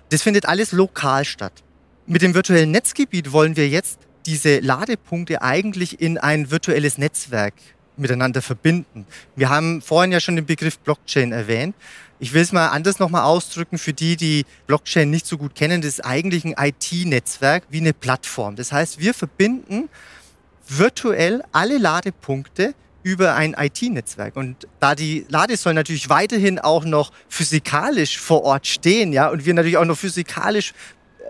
Das 0.10 0.22
findet 0.22 0.46
alles 0.46 0.72
lokal 0.72 1.26
statt. 1.26 1.64
Mit 2.06 2.22
dem 2.22 2.34
virtuellen 2.34 2.72
Netzgebiet 2.72 3.32
wollen 3.32 3.56
wir 3.56 3.68
jetzt 3.68 4.00
diese 4.26 4.60
Ladepunkte 4.60 5.42
eigentlich 5.42 6.02
in 6.02 6.18
ein 6.18 6.52
virtuelles 6.52 6.98
Netzwerk 6.98 7.54
miteinander 7.98 8.42
verbinden. 8.42 9.06
Wir 9.36 9.50
haben 9.50 9.82
vorhin 9.82 10.12
ja 10.12 10.20
schon 10.20 10.36
den 10.36 10.46
Begriff 10.46 10.80
Blockchain 10.80 11.32
erwähnt. 11.32 11.76
Ich 12.20 12.34
will 12.34 12.42
es 12.42 12.52
mal 12.52 12.68
anders 12.68 13.00
nochmal 13.00 13.24
ausdrücken 13.24 13.78
für 13.78 13.94
die, 13.94 14.16
die 14.16 14.46
Blockchain 14.66 15.10
nicht 15.10 15.26
so 15.26 15.38
gut 15.38 15.56
kennen. 15.56 15.82
Das 15.82 15.90
ist 15.90 16.06
eigentlich 16.06 16.46
ein 16.46 16.56
IT-Netzwerk 16.58 17.64
wie 17.70 17.80
eine 17.80 17.94
Plattform. 17.94 18.56
Das 18.56 18.72
heißt, 18.72 19.00
wir 19.00 19.14
verbinden 19.14 19.90
virtuell 20.68 21.44
alle 21.52 21.78
Ladepunkte 21.78 22.74
über 23.08 23.36
ein 23.36 23.56
IT-Netzwerk. 23.58 24.36
Und 24.36 24.68
da 24.82 24.94
die 24.94 25.26
Ladesäulen 25.30 25.78
natürlich 25.78 26.10
weiterhin 26.10 26.60
auch 26.60 26.84
noch 26.84 27.14
physikalisch 27.30 28.20
vor 28.20 28.44
Ort 28.44 28.68
stehen, 28.68 29.14
ja, 29.14 29.30
und 29.30 29.46
wir 29.46 29.54
natürlich 29.54 29.78
auch 29.78 29.86
noch 29.86 29.98
physikalisch 29.98 30.74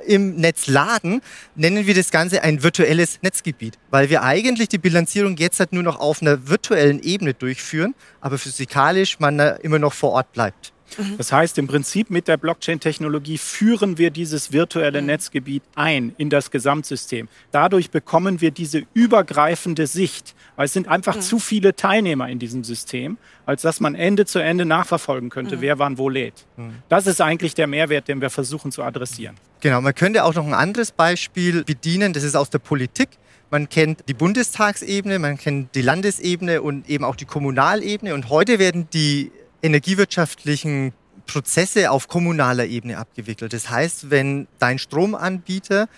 im 0.08 0.38
Netz 0.38 0.66
laden, 0.66 1.22
nennen 1.54 1.86
wir 1.86 1.94
das 1.94 2.10
Ganze 2.10 2.42
ein 2.42 2.64
virtuelles 2.64 3.20
Netzgebiet, 3.22 3.78
weil 3.92 4.10
wir 4.10 4.24
eigentlich 4.24 4.70
die 4.70 4.80
Bilanzierung 4.80 5.38
jetzt 5.38 5.60
halt 5.60 5.72
nur 5.72 5.84
noch 5.84 6.00
auf 6.00 6.24
einer 6.24 6.48
virtuellen 6.48 7.00
Ebene 7.04 7.36
durchführen, 7.36 7.94
aber 8.22 8.40
physikalisch 8.40 9.20
man 9.20 9.38
immer 9.38 9.78
noch 9.78 9.94
vor 9.94 10.14
Ort 10.14 10.34
bleibt. 10.34 10.74
Das 11.18 11.32
heißt, 11.32 11.58
im 11.58 11.68
Prinzip 11.68 12.10
mit 12.10 12.28
der 12.28 12.38
Blockchain-Technologie 12.38 13.38
führen 13.38 13.98
wir 13.98 14.10
dieses 14.10 14.52
virtuelle 14.52 15.02
Netzgebiet 15.02 15.64
ein 15.76 16.14
in 16.18 16.30
das 16.30 16.52
Gesamtsystem. 16.52 17.28
Dadurch 17.52 17.92
bekommen 17.92 18.42
wir 18.42 18.52
diese 18.52 18.84
übergreifende 18.94 19.88
Sicht, 19.88 20.36
weil 20.56 20.66
es 20.66 20.74
sind 20.74 20.88
einfach 20.88 21.20
zu 21.20 21.40
viele 21.40 21.76
Teilnehmer 21.76 22.30
in 22.30 22.40
diesem 22.40 22.64
System, 22.64 23.18
als 23.46 23.62
dass 23.62 23.80
man 23.80 23.96
Ende 23.96 24.26
zu 24.26 24.40
Ende 24.40 24.66
nachverfolgen 24.66 25.30
könnte, 25.30 25.62
wer 25.62 25.80
wann 25.80 25.98
wo 25.98 26.10
lädt. 26.10 26.46
Das 26.90 27.08
ist 27.08 27.22
eigentlich 27.22 27.54
der 27.54 27.68
Mehrwert, 27.68 28.08
den 28.08 28.22
wir 28.22 28.30
versuchen 28.30 28.72
zu 28.72 28.84
adressieren. 28.84 29.36
Genau, 29.60 29.82
man 29.82 29.96
könnte 29.96 30.24
auch 30.24 30.36
noch 30.36 30.46
ein 30.46 30.54
anderes 30.54 30.92
Beispiel 30.92 31.64
bedienen, 31.64 32.14
das 32.14 32.24
ist 32.24 32.36
aus 32.36 32.50
der 32.50 32.60
Politik. 32.60 33.10
Man 33.50 33.70
kennt 33.70 34.04
die 34.10 34.14
Bundestagsebene, 34.14 35.20
man 35.20 35.38
kennt 35.38 35.74
die 35.74 35.82
Landesebene 35.82 36.62
und 36.62 36.90
eben 36.90 37.06
auch 37.06 37.16
die 37.16 37.24
Kommunalebene. 37.26 38.14
Und 38.14 38.30
heute 38.30 38.60
werden 38.60 38.90
die 38.94 39.32
energiewirtschaftlichen 39.62 40.94
Prozesse 41.26 41.92
auf 41.92 42.08
kommunaler 42.08 42.66
Ebene 42.66 42.98
abgewickelt. 42.98 43.54
Das 43.54 43.70
heißt, 43.70 44.10
wenn 44.10 44.48
dein 44.60 44.80
Stromanbieter 44.80 45.90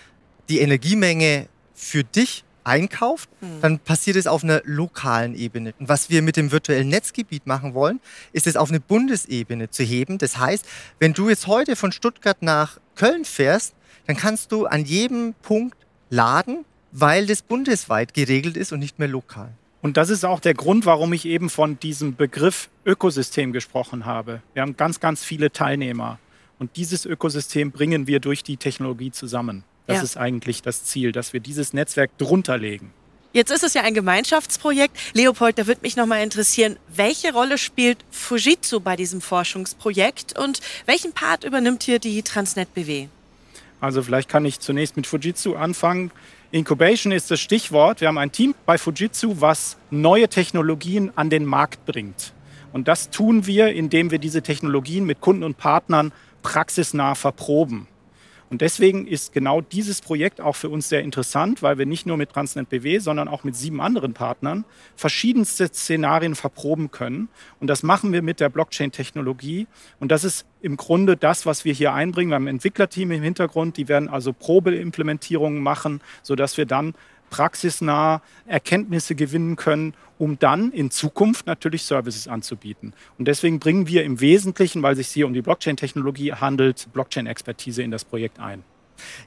die 0.48 0.60
Energiemenge 0.60 1.48
für 1.74 2.04
dich 2.04 2.44
einkauft, 2.64 3.30
dann 3.62 3.78
passiert 3.78 4.16
es 4.16 4.26
auf 4.26 4.44
einer 4.44 4.60
lokalen 4.64 5.34
Ebene. 5.34 5.72
Und 5.78 5.88
was 5.88 6.10
wir 6.10 6.20
mit 6.20 6.36
dem 6.36 6.52
virtuellen 6.52 6.88
Netzgebiet 6.88 7.46
machen 7.46 7.74
wollen, 7.74 8.00
ist 8.32 8.46
es 8.46 8.56
auf 8.56 8.68
eine 8.68 8.80
Bundesebene 8.80 9.70
zu 9.70 9.82
heben. 9.82 10.18
Das 10.18 10.36
heißt, 10.36 10.66
wenn 10.98 11.14
du 11.14 11.28
jetzt 11.28 11.46
heute 11.46 11.74
von 11.74 11.90
Stuttgart 11.90 12.42
nach 12.42 12.78
Köln 12.96 13.24
fährst, 13.24 13.74
dann 14.06 14.16
kannst 14.16 14.52
du 14.52 14.66
an 14.66 14.84
jedem 14.84 15.34
Punkt 15.42 15.78
laden, 16.10 16.64
weil 16.92 17.26
das 17.26 17.42
bundesweit 17.42 18.12
geregelt 18.14 18.56
ist 18.56 18.72
und 18.72 18.80
nicht 18.80 18.98
mehr 18.98 19.08
lokal. 19.08 19.52
Und 19.82 19.96
das 19.96 20.10
ist 20.10 20.24
auch 20.24 20.40
der 20.40 20.54
Grund, 20.54 20.84
warum 20.84 21.12
ich 21.12 21.24
eben 21.24 21.48
von 21.48 21.78
diesem 21.80 22.14
Begriff 22.14 22.68
Ökosystem 22.84 23.52
gesprochen 23.52 24.04
habe. 24.04 24.42
Wir 24.52 24.62
haben 24.62 24.76
ganz, 24.76 25.00
ganz 25.00 25.24
viele 25.24 25.52
Teilnehmer. 25.52 26.18
Und 26.58 26.76
dieses 26.76 27.06
Ökosystem 27.06 27.70
bringen 27.72 28.06
wir 28.06 28.20
durch 28.20 28.42
die 28.44 28.58
Technologie 28.58 29.10
zusammen. 29.10 29.64
Das 29.86 29.96
Ja. 29.98 30.02
ist 30.02 30.16
eigentlich 30.18 30.60
das 30.60 30.84
Ziel, 30.84 31.12
dass 31.12 31.32
wir 31.32 31.40
dieses 31.40 31.72
Netzwerk 31.72 32.16
drunter 32.18 32.58
legen. 32.58 32.92
Jetzt 33.32 33.50
ist 33.52 33.62
es 33.62 33.74
ja 33.74 33.82
ein 33.82 33.94
Gemeinschaftsprojekt. 33.94 34.96
Leopold, 35.14 35.56
da 35.58 35.66
würde 35.66 35.80
mich 35.82 35.96
noch 35.96 36.06
mal 36.06 36.22
interessieren, 36.22 36.76
welche 36.94 37.32
Rolle 37.32 37.58
spielt 37.58 37.98
Fujitsu 38.10 38.80
bei 38.80 38.96
diesem 38.96 39.20
Forschungsprojekt 39.20 40.36
und 40.38 40.60
welchen 40.84 41.12
Part 41.12 41.44
übernimmt 41.44 41.84
hier 41.84 42.00
die 42.00 42.22
Transnet 42.22 42.74
BW? 42.74 43.06
Also 43.80 44.02
vielleicht 44.02 44.28
kann 44.28 44.44
ich 44.44 44.60
zunächst 44.60 44.96
mit 44.96 45.06
Fujitsu 45.06 45.54
anfangen. 45.54 46.10
Incubation 46.52 47.12
ist 47.12 47.30
das 47.30 47.40
Stichwort. 47.40 48.00
Wir 48.00 48.08
haben 48.08 48.18
ein 48.18 48.32
Team 48.32 48.56
bei 48.66 48.76
Fujitsu, 48.76 49.40
was 49.40 49.76
neue 49.90 50.28
Technologien 50.28 51.12
an 51.14 51.30
den 51.30 51.44
Markt 51.44 51.86
bringt. 51.86 52.32
Und 52.72 52.88
das 52.88 53.10
tun 53.10 53.46
wir, 53.46 53.72
indem 53.72 54.10
wir 54.10 54.18
diese 54.18 54.42
Technologien 54.42 55.06
mit 55.06 55.20
Kunden 55.20 55.44
und 55.44 55.58
Partnern 55.58 56.12
praxisnah 56.42 57.14
verproben. 57.14 57.86
Und 58.50 58.62
deswegen 58.62 59.06
ist 59.06 59.32
genau 59.32 59.60
dieses 59.60 60.00
Projekt 60.00 60.40
auch 60.40 60.56
für 60.56 60.68
uns 60.68 60.88
sehr 60.88 61.02
interessant, 61.02 61.62
weil 61.62 61.78
wir 61.78 61.86
nicht 61.86 62.04
nur 62.04 62.16
mit 62.16 62.30
Transnet 62.30 62.68
BW, 62.68 62.98
sondern 62.98 63.28
auch 63.28 63.44
mit 63.44 63.54
sieben 63.54 63.80
anderen 63.80 64.12
Partnern 64.12 64.64
verschiedenste 64.96 65.68
Szenarien 65.68 66.34
verproben 66.34 66.90
können. 66.90 67.28
Und 67.60 67.68
das 67.68 67.84
machen 67.84 68.12
wir 68.12 68.22
mit 68.22 68.40
der 68.40 68.48
Blockchain-Technologie. 68.48 69.68
Und 70.00 70.10
das 70.10 70.24
ist 70.24 70.46
im 70.62 70.76
Grunde 70.76 71.16
das, 71.16 71.46
was 71.46 71.64
wir 71.64 71.72
hier 71.72 71.94
einbringen. 71.94 72.30
Wir 72.30 72.34
haben 72.34 72.48
ein 72.48 72.56
Entwicklerteam 72.56 73.12
im 73.12 73.22
Hintergrund, 73.22 73.76
die 73.76 73.86
werden 73.86 74.08
also 74.08 74.32
Probeimplementierungen 74.32 75.62
machen, 75.62 76.00
sodass 76.22 76.56
wir 76.56 76.66
dann 76.66 76.94
praxisnah 77.30 78.20
Erkenntnisse 78.46 79.14
gewinnen 79.14 79.56
können, 79.56 79.94
um 80.18 80.38
dann 80.38 80.72
in 80.72 80.90
Zukunft 80.90 81.46
natürlich 81.46 81.84
Services 81.84 82.28
anzubieten. 82.28 82.92
Und 83.18 83.26
deswegen 83.26 83.58
bringen 83.58 83.86
wir 83.86 84.04
im 84.04 84.20
Wesentlichen, 84.20 84.82
weil 84.82 84.92
es 84.92 84.98
sich 84.98 85.08
hier 85.08 85.26
um 85.26 85.32
die 85.32 85.42
Blockchain-Technologie 85.42 86.34
handelt, 86.34 86.88
Blockchain-Expertise 86.92 87.82
in 87.82 87.90
das 87.90 88.04
Projekt 88.04 88.38
ein. 88.38 88.62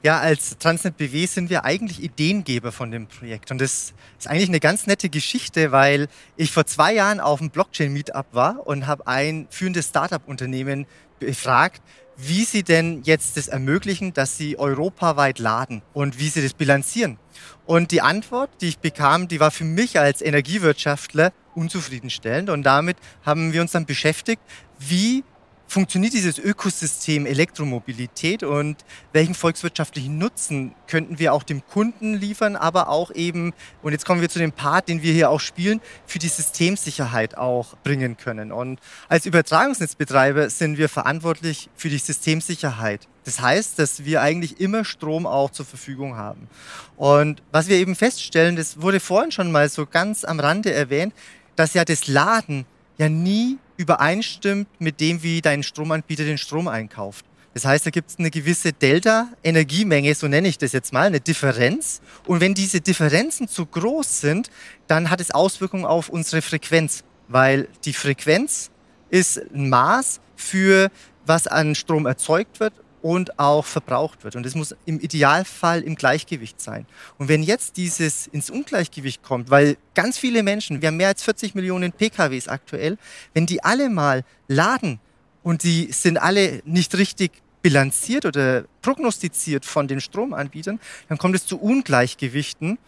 Ja, 0.02 0.20
als 0.20 0.56
Transnet 0.58 0.96
BW 0.96 1.26
sind 1.26 1.50
wir 1.50 1.64
eigentlich 1.64 2.02
Ideengeber 2.02 2.72
von 2.72 2.90
dem 2.90 3.06
Projekt. 3.06 3.50
Und 3.50 3.60
das 3.60 3.94
ist 4.18 4.28
eigentlich 4.28 4.48
eine 4.48 4.60
ganz 4.60 4.86
nette 4.86 5.08
Geschichte, 5.08 5.72
weil 5.72 6.08
ich 6.36 6.52
vor 6.52 6.66
zwei 6.66 6.94
Jahren 6.94 7.18
auf 7.18 7.40
dem 7.40 7.50
Blockchain-Meetup 7.50 8.26
war 8.32 8.66
und 8.66 8.86
habe 8.86 9.06
ein 9.06 9.46
führendes 9.50 9.88
Startup-Unternehmen 9.88 10.86
befragt, 11.18 11.82
wie 12.16 12.44
sie 12.44 12.62
denn 12.62 13.02
jetzt 13.04 13.36
das 13.36 13.48
ermöglichen, 13.48 14.12
dass 14.12 14.36
sie 14.36 14.58
europaweit 14.58 15.38
laden 15.38 15.82
und 15.92 16.18
wie 16.18 16.28
sie 16.28 16.42
das 16.42 16.54
bilanzieren. 16.54 17.18
Und 17.66 17.90
die 17.90 18.02
Antwort, 18.02 18.50
die 18.60 18.68
ich 18.68 18.78
bekam, 18.78 19.28
die 19.28 19.40
war 19.40 19.50
für 19.50 19.64
mich 19.64 19.98
als 19.98 20.20
Energiewirtschaftler 20.20 21.32
unzufriedenstellend. 21.54 22.50
Und 22.50 22.62
damit 22.62 22.96
haben 23.24 23.52
wir 23.52 23.60
uns 23.60 23.72
dann 23.72 23.86
beschäftigt, 23.86 24.42
wie 24.78 25.24
funktioniert 25.66 26.12
dieses 26.12 26.38
Ökosystem 26.38 27.26
Elektromobilität 27.26 28.42
und 28.42 28.76
welchen 29.12 29.34
volkswirtschaftlichen 29.34 30.18
Nutzen 30.18 30.74
könnten 30.86 31.18
wir 31.18 31.32
auch 31.32 31.42
dem 31.42 31.66
Kunden 31.66 32.14
liefern, 32.14 32.56
aber 32.56 32.88
auch 32.88 33.10
eben, 33.10 33.52
und 33.82 33.92
jetzt 33.92 34.04
kommen 34.04 34.20
wir 34.20 34.28
zu 34.28 34.38
dem 34.38 34.52
Part, 34.52 34.88
den 34.88 35.02
wir 35.02 35.12
hier 35.12 35.30
auch 35.30 35.40
spielen, 35.40 35.80
für 36.06 36.18
die 36.18 36.28
Systemsicherheit 36.28 37.36
auch 37.36 37.76
bringen 37.78 38.16
können. 38.16 38.52
Und 38.52 38.80
als 39.08 39.26
Übertragungsnetzbetreiber 39.26 40.50
sind 40.50 40.78
wir 40.78 40.88
verantwortlich 40.88 41.70
für 41.74 41.88
die 41.88 41.98
Systemsicherheit. 41.98 43.08
Das 43.24 43.40
heißt, 43.40 43.78
dass 43.78 44.04
wir 44.04 44.20
eigentlich 44.20 44.60
immer 44.60 44.84
Strom 44.84 45.26
auch 45.26 45.50
zur 45.50 45.64
Verfügung 45.64 46.16
haben. 46.16 46.48
Und 46.96 47.42
was 47.50 47.68
wir 47.68 47.76
eben 47.76 47.96
feststellen, 47.96 48.56
das 48.56 48.80
wurde 48.80 49.00
vorhin 49.00 49.32
schon 49.32 49.50
mal 49.50 49.68
so 49.68 49.86
ganz 49.86 50.24
am 50.24 50.40
Rande 50.40 50.72
erwähnt, 50.72 51.14
dass 51.56 51.74
ja 51.74 51.84
das 51.84 52.06
Laden 52.06 52.66
ja 52.98 53.08
nie 53.08 53.58
übereinstimmt 53.76 54.68
mit 54.78 55.00
dem, 55.00 55.22
wie 55.22 55.40
dein 55.40 55.62
Stromanbieter 55.62 56.24
den 56.24 56.38
Strom 56.38 56.68
einkauft. 56.68 57.24
Das 57.54 57.64
heißt, 57.64 57.86
da 57.86 57.90
gibt 57.90 58.10
es 58.10 58.18
eine 58.18 58.30
gewisse 58.30 58.72
Delta-Energiemenge, 58.72 60.14
so 60.14 60.26
nenne 60.26 60.48
ich 60.48 60.58
das 60.58 60.72
jetzt 60.72 60.92
mal, 60.92 61.06
eine 61.06 61.20
Differenz. 61.20 62.00
Und 62.26 62.40
wenn 62.40 62.54
diese 62.54 62.80
Differenzen 62.80 63.48
zu 63.48 63.64
groß 63.64 64.20
sind, 64.20 64.50
dann 64.88 65.08
hat 65.08 65.20
es 65.20 65.30
Auswirkungen 65.30 65.84
auf 65.84 66.08
unsere 66.08 66.42
Frequenz, 66.42 67.04
weil 67.28 67.68
die 67.84 67.92
Frequenz 67.92 68.70
ist 69.08 69.38
ein 69.54 69.68
Maß 69.68 70.20
für 70.34 70.90
was 71.26 71.46
an 71.46 71.76
Strom 71.76 72.06
erzeugt 72.06 72.58
wird 72.58 72.74
und 73.04 73.38
auch 73.38 73.66
verbraucht 73.66 74.24
wird. 74.24 74.34
Und 74.34 74.46
es 74.46 74.54
muss 74.54 74.74
im 74.86 74.98
Idealfall 74.98 75.82
im 75.82 75.94
Gleichgewicht 75.94 76.58
sein. 76.58 76.86
Und 77.18 77.28
wenn 77.28 77.42
jetzt 77.42 77.76
dieses 77.76 78.28
ins 78.28 78.48
Ungleichgewicht 78.48 79.22
kommt, 79.22 79.50
weil 79.50 79.76
ganz 79.94 80.16
viele 80.16 80.42
Menschen, 80.42 80.80
wir 80.80 80.88
haben 80.88 80.96
mehr 80.96 81.08
als 81.08 81.22
40 81.22 81.54
Millionen 81.54 81.92
PKWs 81.92 82.48
aktuell, 82.48 82.96
wenn 83.34 83.44
die 83.44 83.62
alle 83.62 83.90
mal 83.90 84.24
laden 84.48 85.00
und 85.42 85.64
die 85.64 85.92
sind 85.92 86.16
alle 86.16 86.62
nicht 86.64 86.96
richtig 86.96 87.32
bilanziert 87.60 88.24
oder 88.24 88.64
prognostiziert 88.80 89.66
von 89.66 89.86
den 89.86 90.00
Stromanbietern, 90.00 90.80
dann 91.10 91.18
kommt 91.18 91.34
es 91.34 91.44
zu 91.44 91.60
Ungleichgewichten 91.60 92.78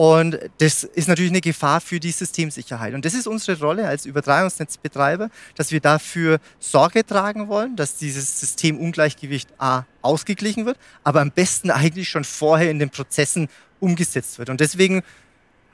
und 0.00 0.38
das 0.56 0.82
ist 0.82 1.08
natürlich 1.08 1.30
eine 1.30 1.42
Gefahr 1.42 1.78
für 1.78 2.00
die 2.00 2.10
Systemsicherheit. 2.10 2.94
Und 2.94 3.04
das 3.04 3.12
ist 3.12 3.26
unsere 3.26 3.60
Rolle 3.60 3.86
als 3.86 4.06
Übertragungsnetzbetreiber, 4.06 5.28
dass 5.56 5.72
wir 5.72 5.80
dafür 5.80 6.40
Sorge 6.58 7.04
tragen 7.04 7.48
wollen, 7.48 7.76
dass 7.76 7.96
dieses 7.96 8.40
Systemungleichgewicht 8.40 9.50
A 9.58 9.84
ausgeglichen 10.00 10.64
wird, 10.64 10.78
aber 11.04 11.20
am 11.20 11.30
besten 11.30 11.70
eigentlich 11.70 12.08
schon 12.08 12.24
vorher 12.24 12.70
in 12.70 12.78
den 12.78 12.88
Prozessen 12.88 13.50
umgesetzt 13.78 14.38
wird. 14.38 14.48
Und 14.48 14.60
deswegen 14.60 15.02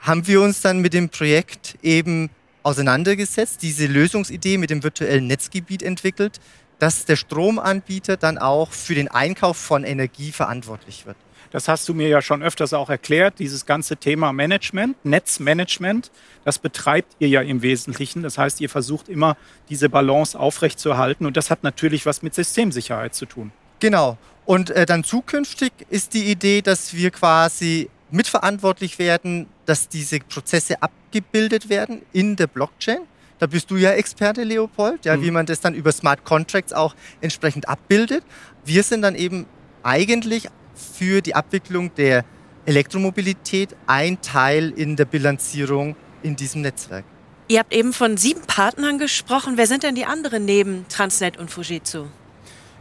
haben 0.00 0.26
wir 0.26 0.40
uns 0.40 0.60
dann 0.60 0.80
mit 0.80 0.92
dem 0.92 1.08
Projekt 1.08 1.78
eben 1.84 2.28
auseinandergesetzt, 2.64 3.62
diese 3.62 3.86
Lösungsidee 3.86 4.58
mit 4.58 4.70
dem 4.70 4.82
virtuellen 4.82 5.28
Netzgebiet 5.28 5.84
entwickelt, 5.84 6.40
dass 6.80 7.04
der 7.04 7.14
Stromanbieter 7.14 8.16
dann 8.16 8.38
auch 8.38 8.72
für 8.72 8.96
den 8.96 9.06
Einkauf 9.06 9.56
von 9.56 9.84
Energie 9.84 10.32
verantwortlich 10.32 11.06
wird. 11.06 11.16
Das 11.56 11.68
hast 11.68 11.88
du 11.88 11.94
mir 11.94 12.08
ja 12.08 12.20
schon 12.20 12.42
öfters 12.42 12.74
auch 12.74 12.90
erklärt, 12.90 13.38
dieses 13.38 13.64
ganze 13.64 13.96
Thema 13.96 14.30
Management, 14.34 15.02
Netzmanagement, 15.06 16.10
das 16.44 16.58
betreibt 16.58 17.16
ihr 17.18 17.28
ja 17.28 17.40
im 17.40 17.62
Wesentlichen. 17.62 18.22
Das 18.22 18.36
heißt, 18.36 18.60
ihr 18.60 18.68
versucht 18.68 19.08
immer 19.08 19.38
diese 19.70 19.88
Balance 19.88 20.38
aufrechtzuerhalten 20.38 21.24
und 21.24 21.34
das 21.34 21.48
hat 21.50 21.62
natürlich 21.62 22.04
was 22.04 22.20
mit 22.20 22.34
Systemsicherheit 22.34 23.14
zu 23.14 23.24
tun. 23.24 23.52
Genau. 23.80 24.18
Und 24.44 24.68
äh, 24.68 24.84
dann 24.84 25.02
zukünftig 25.02 25.72
ist 25.88 26.12
die 26.12 26.30
Idee, 26.30 26.60
dass 26.60 26.92
wir 26.92 27.10
quasi 27.10 27.88
mitverantwortlich 28.10 28.98
werden, 28.98 29.46
dass 29.64 29.88
diese 29.88 30.20
Prozesse 30.20 30.82
abgebildet 30.82 31.70
werden 31.70 32.02
in 32.12 32.36
der 32.36 32.48
Blockchain. 32.48 33.00
Da 33.38 33.46
bist 33.46 33.70
du 33.70 33.76
ja 33.76 33.92
Experte, 33.92 34.44
Leopold, 34.44 35.06
ja, 35.06 35.16
mhm. 35.16 35.22
wie 35.22 35.30
man 35.30 35.46
das 35.46 35.60
dann 35.60 35.72
über 35.72 35.90
Smart 35.90 36.22
Contracts 36.22 36.74
auch 36.74 36.94
entsprechend 37.22 37.66
abbildet. 37.66 38.24
Wir 38.66 38.82
sind 38.82 39.00
dann 39.00 39.14
eben 39.14 39.46
eigentlich 39.82 40.50
für 40.76 41.20
die 41.20 41.34
Abwicklung 41.34 41.94
der 41.94 42.24
Elektromobilität 42.66 43.74
ein 43.86 44.20
Teil 44.20 44.70
in 44.70 44.96
der 44.96 45.04
Bilanzierung 45.04 45.96
in 46.22 46.36
diesem 46.36 46.62
Netzwerk. 46.62 47.04
Ihr 47.48 47.60
habt 47.60 47.72
eben 47.72 47.92
von 47.92 48.16
sieben 48.16 48.42
Partnern 48.42 48.98
gesprochen. 48.98 49.52
Wer 49.56 49.66
sind 49.66 49.84
denn 49.84 49.94
die 49.94 50.04
anderen 50.04 50.44
neben 50.44 50.84
Transnet 50.88 51.36
und 51.36 51.50
Fujitsu? 51.50 52.06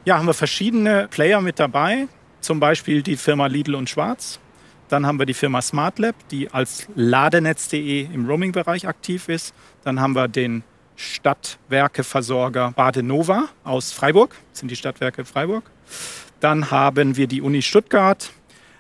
Ja, 0.06 0.18
haben 0.18 0.26
wir 0.26 0.34
verschiedene 0.34 1.08
Player 1.10 1.40
mit 1.42 1.60
dabei. 1.60 2.08
Zum 2.42 2.60
Beispiel 2.60 3.04
die 3.04 3.18
Firma 3.18 3.48
Lidl 3.48 3.76
und 3.76 3.90
Schwarz. 3.90 4.40
Dann 4.88 5.06
haben 5.06 5.18
wir 5.20 5.26
die 5.26 5.34
Firma 5.34 5.62
SmartLab, 5.62 6.16
die 6.30 6.52
als 6.52 6.88
Ladenetz.de 6.96 8.06
im 8.06 8.28
Roaming-Bereich 8.28 8.88
aktiv 8.88 9.30
ist. 9.30 9.54
Dann 9.84 10.00
haben 10.00 10.14
wir 10.14 10.28
den 10.28 10.64
Stadtwerkeversorger 10.96 12.72
Badenova 12.72 13.50
aus 13.64 13.92
Freiburg, 13.92 14.36
das 14.52 14.60
sind 14.60 14.72
die 14.72 14.76
Stadtwerke 14.76 15.26
Freiburg. 15.26 15.70
Dann 16.46 16.70
haben 16.70 17.18
wir 17.18 17.26
die 17.26 17.42
Uni 17.42 17.64
Stuttgart. 17.64 18.30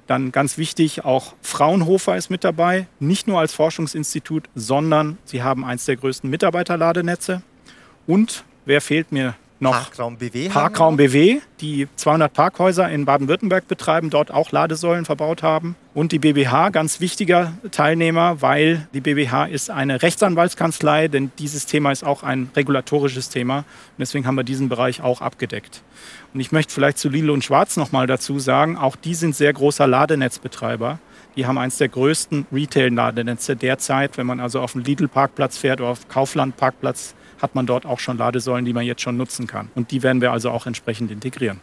Dann 0.05 0.31
ganz 0.31 0.59
wichtig, 0.59 1.03
auch 1.03 1.33
Fraunhofer 1.41 2.15
ist 2.15 2.29
mit 2.29 2.43
dabei, 2.43 2.85
nicht 2.99 3.25
nur 3.27 3.39
als 3.39 3.55
Forschungsinstitut, 3.55 4.43
sondern 4.53 5.17
sie 5.25 5.41
haben 5.41 5.65
eines 5.65 5.85
der 5.85 5.95
größten 5.95 6.29
Mitarbeiterladenetze. 6.29 7.41
Und 8.05 8.43
wer 8.65 8.81
fehlt 8.81 9.11
mir 9.11 9.33
noch 9.65 9.73
Parkraum 9.73 10.17
BW. 10.17 10.49
Parkraum 10.49 10.97
BW, 10.97 11.39
die 11.59 11.87
200 11.95 12.33
Parkhäuser 12.33 12.89
in 12.89 13.05
Baden-Württemberg 13.05 13.67
betreiben, 13.67 14.09
dort 14.09 14.31
auch 14.31 14.51
Ladesäulen 14.51 15.05
verbaut 15.05 15.43
haben. 15.43 15.75
Und 15.93 16.11
die 16.11 16.19
BBH, 16.19 16.69
ganz 16.69 16.99
wichtiger 16.99 17.53
Teilnehmer, 17.71 18.41
weil 18.41 18.87
die 18.93 19.01
BBH 19.01 19.45
ist 19.45 19.69
eine 19.69 20.01
Rechtsanwaltskanzlei, 20.01 21.07
denn 21.07 21.31
dieses 21.39 21.65
Thema 21.65 21.91
ist 21.91 22.03
auch 22.03 22.23
ein 22.23 22.49
regulatorisches 22.55 23.29
Thema. 23.29 23.59
Und 23.59 23.65
deswegen 23.99 24.27
haben 24.27 24.35
wir 24.35 24.43
diesen 24.43 24.69
Bereich 24.69 25.01
auch 25.01 25.21
abgedeckt. 25.21 25.81
Und 26.33 26.39
ich 26.39 26.51
möchte 26.51 26.73
vielleicht 26.73 26.97
zu 26.97 27.09
Lidl 27.09 27.29
und 27.29 27.43
Schwarz 27.43 27.77
nochmal 27.77 28.07
dazu 28.07 28.39
sagen, 28.39 28.77
auch 28.77 28.95
die 28.95 29.15
sind 29.15 29.35
sehr 29.35 29.53
großer 29.53 29.87
Ladenetzbetreiber. 29.87 30.99
Die 31.35 31.45
haben 31.45 31.57
eines 31.57 31.77
der 31.77 31.89
größten 31.89 32.45
Retail-Ladenetze 32.51 33.55
derzeit. 33.55 34.17
Wenn 34.17 34.27
man 34.27 34.39
also 34.39 34.59
auf 34.61 34.73
den 34.73 34.83
Lidl-Parkplatz 34.83 35.57
fährt 35.57 35.81
oder 35.81 35.89
auf 35.89 36.07
Kaufland-Parkplatz, 36.07 37.15
hat 37.41 37.55
man 37.55 37.65
dort 37.65 37.85
auch 37.85 37.99
schon 37.99 38.17
Ladesäulen, 38.17 38.65
die 38.65 38.73
man 38.73 38.85
jetzt 38.85 39.01
schon 39.01 39.17
nutzen 39.17 39.47
kann. 39.47 39.69
Und 39.75 39.91
die 39.91 40.03
werden 40.03 40.21
wir 40.21 40.31
also 40.31 40.51
auch 40.51 40.65
entsprechend 40.65 41.11
integrieren. 41.11 41.59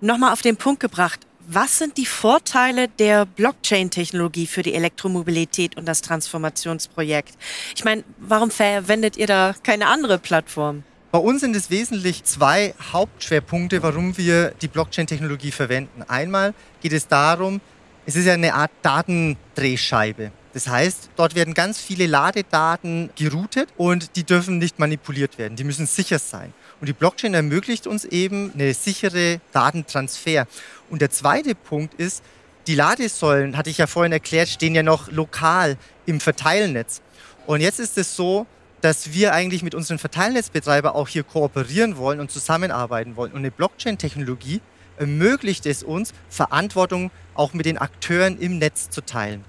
Nochmal 0.00 0.32
auf 0.32 0.42
den 0.42 0.56
Punkt 0.56 0.80
gebracht. 0.80 1.20
Was 1.46 1.78
sind 1.78 1.96
die 1.96 2.06
Vorteile 2.06 2.88
der 2.88 3.26
Blockchain-Technologie 3.26 4.46
für 4.46 4.62
die 4.62 4.74
Elektromobilität 4.74 5.76
und 5.76 5.86
das 5.86 6.02
Transformationsprojekt? 6.02 7.34
Ich 7.74 7.84
meine, 7.84 8.04
warum 8.18 8.50
verwendet 8.50 9.16
ihr 9.16 9.26
da 9.26 9.54
keine 9.62 9.88
andere 9.88 10.18
Plattform? 10.18 10.84
Bei 11.10 11.18
uns 11.18 11.40
sind 11.40 11.54
es 11.56 11.68
wesentlich 11.68 12.24
zwei 12.24 12.74
Hauptschwerpunkte, 12.92 13.82
warum 13.82 14.16
wir 14.16 14.52
die 14.62 14.68
Blockchain-Technologie 14.68 15.50
verwenden. 15.50 16.02
Einmal 16.08 16.54
geht 16.80 16.92
es 16.92 17.06
darum, 17.06 17.60
es 18.06 18.16
ist 18.16 18.24
ja 18.24 18.34
eine 18.34 18.54
Art 18.54 18.70
Datendrehscheibe. 18.82 20.32
Das 20.54 20.68
heißt, 20.68 21.10
dort 21.16 21.34
werden 21.34 21.54
ganz 21.54 21.80
viele 21.80 22.06
Ladedaten 22.06 23.10
geroutet 23.16 23.70
und 23.76 24.16
die 24.16 24.24
dürfen 24.24 24.58
nicht 24.58 24.78
manipuliert 24.78 25.38
werden. 25.38 25.56
Die 25.56 25.64
müssen 25.64 25.86
sicher 25.86 26.18
sein. 26.18 26.52
Und 26.80 26.88
die 26.88 26.92
Blockchain 26.92 27.32
ermöglicht 27.32 27.86
uns 27.86 28.04
eben 28.04 28.52
eine 28.54 28.74
sichere 28.74 29.40
Datentransfer. 29.52 30.46
Und 30.90 31.00
der 31.00 31.10
zweite 31.10 31.54
Punkt 31.54 31.94
ist, 31.94 32.22
die 32.66 32.74
Ladesäulen, 32.74 33.56
hatte 33.56 33.70
ich 33.70 33.78
ja 33.78 33.86
vorhin 33.86 34.12
erklärt, 34.12 34.48
stehen 34.48 34.74
ja 34.74 34.82
noch 34.82 35.10
lokal 35.10 35.76
im 36.06 36.20
Verteilnetz. 36.20 37.00
Und 37.46 37.60
jetzt 37.60 37.80
ist 37.80 37.98
es 37.98 38.14
so, 38.14 38.46
dass 38.82 39.12
wir 39.12 39.32
eigentlich 39.32 39.62
mit 39.62 39.74
unseren 39.74 39.98
Verteilnetzbetreibern 39.98 40.92
auch 40.92 41.08
hier 41.08 41.22
kooperieren 41.22 41.96
wollen 41.96 42.20
und 42.20 42.30
zusammenarbeiten 42.30 43.16
wollen. 43.16 43.32
Und 43.32 43.38
eine 43.38 43.50
Blockchain-Technologie 43.50 44.60
ermöglicht 44.98 45.66
es 45.66 45.82
uns, 45.82 46.12
Verantwortung 46.28 47.10
auch 47.34 47.54
mit 47.54 47.66
den 47.66 47.78
Akteuren 47.78 48.38
im 48.38 48.58
Netz 48.58 48.90
zu 48.90 49.00
teilen. 49.00 49.44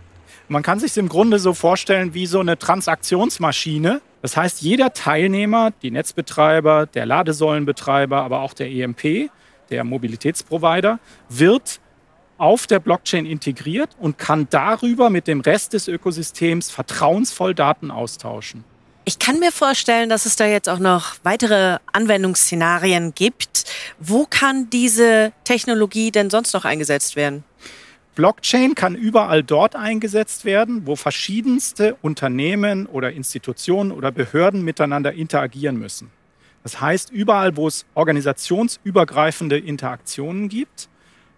Man 0.48 0.62
kann 0.62 0.80
sich 0.80 0.98
im 0.98 1.10
Grunde 1.10 1.40
so 1.40 1.54
vorstellen 1.54 2.14
wie 2.14 2.26
so 2.26 2.40
eine 2.40 2.58
Transaktionsmaschine. 2.58 4.02
Das 4.22 4.36
heißt, 4.38 4.62
jeder 4.62 4.94
Teilnehmer, 4.94 5.72
die 5.82 5.92
Netzbetreiber, 5.92 6.86
der 6.86 7.06
Ladesäulenbetreiber, 7.06 8.22
aber 8.22 8.42
auch 8.42 8.54
der 8.54 8.70
EMP, 8.70 9.30
der 9.70 9.84
Mobilitätsprovider, 9.84 11.00
wird 11.30 11.80
auf 12.38 12.68
der 12.68 12.80
Blockchain 12.80 13.26
integriert 13.26 13.92
und 14.00 14.18
kann 14.18 14.48
darüber 14.50 15.10
mit 15.10 15.28
dem 15.28 15.42
Rest 15.42 15.74
des 15.74 15.88
Ökosystems 15.88 16.70
vertrauensvoll 16.72 17.56
Daten 17.56 17.90
austauschen. 17.90 18.66
Ich 19.06 19.20
kann 19.20 19.40
mir 19.40 19.52
vorstellen, 19.52 20.10
dass 20.10 20.26
es 20.26 20.36
da 20.38 20.46
jetzt 20.46 20.70
auch 20.70 20.80
noch 20.80 21.16
weitere 21.24 21.78
Anwendungsszenarien 21.92 23.14
gibt. 23.14 23.66
Wo 24.00 24.26
kann 24.30 24.70
diese 24.70 25.34
Technologie 25.44 26.12
denn 26.12 26.30
sonst 26.30 26.54
noch 26.54 26.64
eingesetzt 26.64 27.16
werden? 27.16 27.44
Blockchain 28.16 28.76
kann 28.76 28.96
überall 28.96 29.44
dort 29.44 29.76
eingesetzt 29.76 30.46
werden, 30.46 30.86
wo 30.86 30.96
verschiedenste 30.96 31.96
Unternehmen 32.02 32.86
oder 32.86 33.12
Institutionen 33.12 33.92
oder 33.92 34.12
Behörden 34.12 34.64
miteinander 34.64 35.14
interagieren 35.14 35.78
müssen. 35.78 36.12
Das 36.62 36.80
heißt, 36.80 37.12
überall, 37.12 37.58
wo 37.58 37.68
es 37.68 37.86
organisationsübergreifende 37.96 39.58
Interaktionen 39.58 40.48
gibt, 40.48 40.90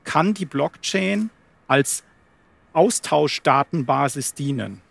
kann 0.03 0.33
die 0.33 0.45
Blockchain 0.45 1.29
als 1.67 2.03
Austauschdatenbasis 2.73 4.33
dienen. 4.33 4.81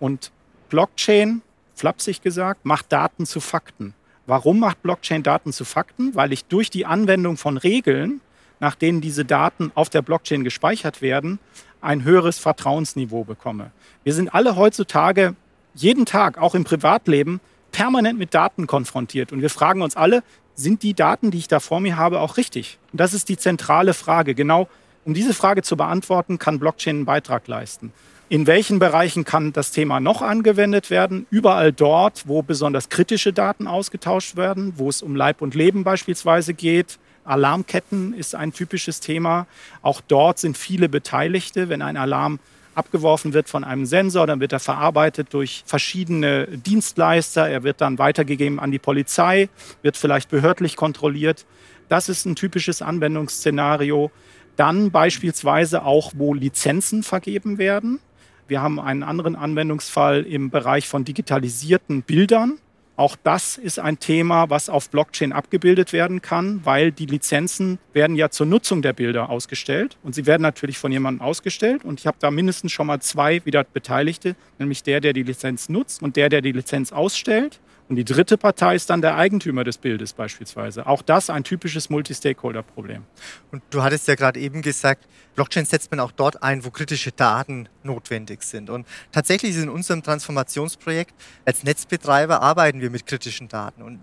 Und 0.00 0.32
Blockchain 0.70 1.42
flapsig 1.74 2.22
gesagt, 2.22 2.64
macht 2.64 2.90
Daten 2.90 3.26
zu 3.26 3.40
Fakten. 3.40 3.94
Warum 4.26 4.60
macht 4.60 4.82
Blockchain 4.82 5.22
Daten 5.22 5.52
zu 5.52 5.64
Fakten? 5.64 6.14
Weil 6.14 6.32
ich 6.32 6.46
durch 6.46 6.70
die 6.70 6.86
Anwendung 6.86 7.36
von 7.36 7.56
Regeln, 7.56 8.20
nach 8.62 8.76
denen 8.76 9.00
diese 9.00 9.24
Daten 9.24 9.72
auf 9.74 9.90
der 9.90 10.02
Blockchain 10.02 10.44
gespeichert 10.44 11.02
werden, 11.02 11.40
ein 11.80 12.04
höheres 12.04 12.38
Vertrauensniveau 12.38 13.24
bekomme. 13.24 13.72
Wir 14.04 14.14
sind 14.14 14.32
alle 14.32 14.54
heutzutage 14.54 15.34
jeden 15.74 16.06
Tag, 16.06 16.38
auch 16.38 16.54
im 16.54 16.62
Privatleben, 16.62 17.40
permanent 17.72 18.20
mit 18.20 18.34
Daten 18.34 18.68
konfrontiert. 18.68 19.32
Und 19.32 19.42
wir 19.42 19.50
fragen 19.50 19.82
uns 19.82 19.96
alle, 19.96 20.22
sind 20.54 20.84
die 20.84 20.94
Daten, 20.94 21.32
die 21.32 21.38
ich 21.38 21.48
da 21.48 21.58
vor 21.58 21.80
mir 21.80 21.96
habe, 21.96 22.20
auch 22.20 22.36
richtig? 22.36 22.78
Und 22.92 23.00
das 23.00 23.14
ist 23.14 23.28
die 23.28 23.36
zentrale 23.36 23.94
Frage. 23.94 24.36
Genau 24.36 24.68
um 25.04 25.14
diese 25.14 25.34
Frage 25.34 25.62
zu 25.62 25.76
beantworten, 25.76 26.38
kann 26.38 26.60
Blockchain 26.60 26.96
einen 26.96 27.04
Beitrag 27.04 27.48
leisten. 27.48 27.92
In 28.28 28.46
welchen 28.46 28.78
Bereichen 28.78 29.24
kann 29.24 29.52
das 29.52 29.72
Thema 29.72 29.98
noch 29.98 30.22
angewendet 30.22 30.88
werden? 30.88 31.26
Überall 31.30 31.72
dort, 31.72 32.28
wo 32.28 32.42
besonders 32.42 32.88
kritische 32.88 33.32
Daten 33.32 33.66
ausgetauscht 33.66 34.36
werden, 34.36 34.74
wo 34.76 34.88
es 34.88 35.02
um 35.02 35.16
Leib 35.16 35.42
und 35.42 35.56
Leben 35.56 35.82
beispielsweise 35.82 36.54
geht. 36.54 37.00
Alarmketten 37.24 38.14
ist 38.14 38.34
ein 38.34 38.52
typisches 38.52 39.00
Thema. 39.00 39.46
Auch 39.82 40.00
dort 40.00 40.38
sind 40.38 40.56
viele 40.56 40.88
Beteiligte. 40.88 41.68
Wenn 41.68 41.82
ein 41.82 41.96
Alarm 41.96 42.38
abgeworfen 42.74 43.32
wird 43.32 43.48
von 43.48 43.64
einem 43.64 43.86
Sensor, 43.86 44.26
dann 44.26 44.40
wird 44.40 44.52
er 44.52 44.60
verarbeitet 44.60 45.28
durch 45.32 45.62
verschiedene 45.66 46.46
Dienstleister. 46.46 47.48
Er 47.48 47.62
wird 47.62 47.80
dann 47.80 47.98
weitergegeben 47.98 48.58
an 48.58 48.70
die 48.70 48.78
Polizei, 48.78 49.48
wird 49.82 49.96
vielleicht 49.96 50.30
behördlich 50.30 50.76
kontrolliert. 50.76 51.44
Das 51.88 52.08
ist 52.08 52.24
ein 52.24 52.36
typisches 52.36 52.82
Anwendungsszenario. 52.82 54.10
Dann 54.56 54.90
beispielsweise 54.90 55.84
auch, 55.84 56.12
wo 56.16 56.34
Lizenzen 56.34 57.02
vergeben 57.02 57.58
werden. 57.58 58.00
Wir 58.48 58.60
haben 58.60 58.80
einen 58.80 59.02
anderen 59.02 59.36
Anwendungsfall 59.36 60.22
im 60.22 60.50
Bereich 60.50 60.88
von 60.88 61.04
digitalisierten 61.04 62.02
Bildern. 62.02 62.58
Auch 62.94 63.16
das 63.22 63.56
ist 63.56 63.78
ein 63.78 63.98
Thema, 63.98 64.50
was 64.50 64.68
auf 64.68 64.90
Blockchain 64.90 65.32
abgebildet 65.32 65.94
werden 65.94 66.20
kann, 66.20 66.60
weil 66.64 66.92
die 66.92 67.06
Lizenzen 67.06 67.78
werden 67.94 68.16
ja 68.16 68.28
zur 68.28 68.44
Nutzung 68.44 68.82
der 68.82 68.92
Bilder 68.92 69.30
ausgestellt 69.30 69.96
und 70.02 70.14
sie 70.14 70.26
werden 70.26 70.42
natürlich 70.42 70.76
von 70.76 70.92
jemandem 70.92 71.22
ausgestellt 71.22 71.86
und 71.86 72.00
ich 72.00 72.06
habe 72.06 72.18
da 72.20 72.30
mindestens 72.30 72.72
schon 72.72 72.86
mal 72.86 73.00
zwei 73.00 73.40
wieder 73.46 73.64
Beteiligte, 73.64 74.36
nämlich 74.58 74.82
der, 74.82 75.00
der 75.00 75.14
die 75.14 75.22
Lizenz 75.22 75.70
nutzt 75.70 76.02
und 76.02 76.16
der, 76.16 76.28
der 76.28 76.42
die 76.42 76.52
Lizenz 76.52 76.92
ausstellt. 76.92 77.60
Und 77.92 77.96
die 77.96 78.04
dritte 78.06 78.38
Partei 78.38 78.74
ist 78.74 78.88
dann 78.88 79.02
der 79.02 79.18
Eigentümer 79.18 79.64
des 79.64 79.76
Bildes 79.76 80.14
beispielsweise. 80.14 80.86
Auch 80.86 81.02
das 81.02 81.28
ein 81.28 81.44
typisches 81.44 81.90
Multi-Stakeholder-Problem. 81.90 83.04
Und 83.50 83.62
du 83.68 83.82
hattest 83.82 84.08
ja 84.08 84.14
gerade 84.14 84.40
eben 84.40 84.62
gesagt, 84.62 85.06
Blockchain 85.34 85.66
setzt 85.66 85.90
man 85.90 86.00
auch 86.00 86.10
dort 86.10 86.42
ein, 86.42 86.64
wo 86.64 86.70
kritische 86.70 87.12
Daten 87.12 87.68
notwendig 87.82 88.44
sind. 88.44 88.70
Und 88.70 88.86
tatsächlich 89.12 89.50
ist 89.50 89.62
in 89.62 89.68
unserem 89.68 90.02
Transformationsprojekt 90.02 91.12
als 91.44 91.64
Netzbetreiber 91.64 92.40
arbeiten 92.40 92.80
wir 92.80 92.88
mit 92.88 93.04
kritischen 93.04 93.48
Daten. 93.48 93.82
Und 93.82 94.00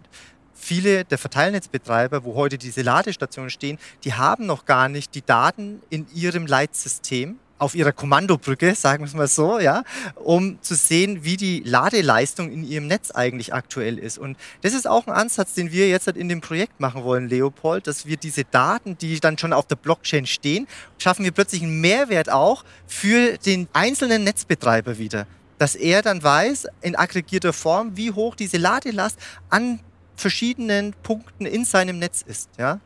viele 0.54 1.04
der 1.04 1.18
Verteilnetzbetreiber, 1.18 2.24
wo 2.24 2.36
heute 2.36 2.60
diese 2.60 2.84
Ladestationen 2.84 3.50
stehen, 3.50 3.80
die 4.04 4.14
haben 4.14 4.46
noch 4.46 4.66
gar 4.66 4.88
nicht 4.88 5.16
die 5.16 5.26
Daten 5.26 5.82
in 5.90 6.06
ihrem 6.14 6.46
Leitsystem 6.46 7.40
auf 7.60 7.76
ihrer 7.76 7.92
Kommandobrücke, 7.92 8.74
sagen 8.74 9.04
wir 9.04 9.08
es 9.08 9.14
mal 9.14 9.28
so, 9.28 9.60
ja, 9.60 9.84
um 10.16 10.62
zu 10.62 10.76
sehen, 10.76 11.24
wie 11.24 11.38
die 11.38 11.62
Ladeleistung 11.66 12.52
in 12.52 12.64
ihrem 12.64 12.88
Netz 12.88 13.12
eigentlich 13.12 13.54
aktuell 13.54 14.00
ist. 14.00 14.18
Und 14.18 14.38
das 14.62 14.74
ist 14.74 14.88
auch 14.88 15.06
ein 15.08 15.14
Ansatz, 15.14 15.54
den 15.54 15.72
wir 15.72 15.90
jetzt 15.90 16.08
halt 16.08 16.18
in 16.18 16.30
dem 16.30 16.42
Projekt 16.42 16.80
machen 16.80 17.04
wollen, 17.04 17.30
Leopold, 17.30 17.86
dass 17.86 18.06
wir 18.06 18.18
diese 18.18 18.46
Daten, 18.46 18.98
die 18.98 19.20
dann 19.20 19.38
schon 19.38 19.54
auf 19.54 19.68
der 19.68 19.76
Blockchain 19.76 20.26
stehen, 20.26 20.68
schaffen 20.98 21.24
wir 21.24 21.32
plötzlich 21.32 21.62
einen 21.62 21.82
Mehrwert 21.82 22.32
auch 22.32 22.64
für 22.88 23.38
den 23.38 23.68
einzelnen 23.74 24.24
Netzbetreiber 24.24 24.98
wieder. 24.98 25.28
Dass 25.58 25.76
er 25.76 26.02
dann 26.02 26.24
weiß, 26.24 26.68
in 26.82 26.96
aggregierter 26.96 27.52
Form, 27.52 27.98
wie 27.98 28.12
hoch 28.12 28.36
diese 28.36 28.58
Ladelast 28.58 29.20
an 29.50 29.82
verschiedenen 30.16 30.94
Punkten 31.04 31.46
in 31.46 31.66
seinem 31.66 32.00
Netz 32.00 32.24
ist. 32.26 32.50
Ja? 32.58 32.80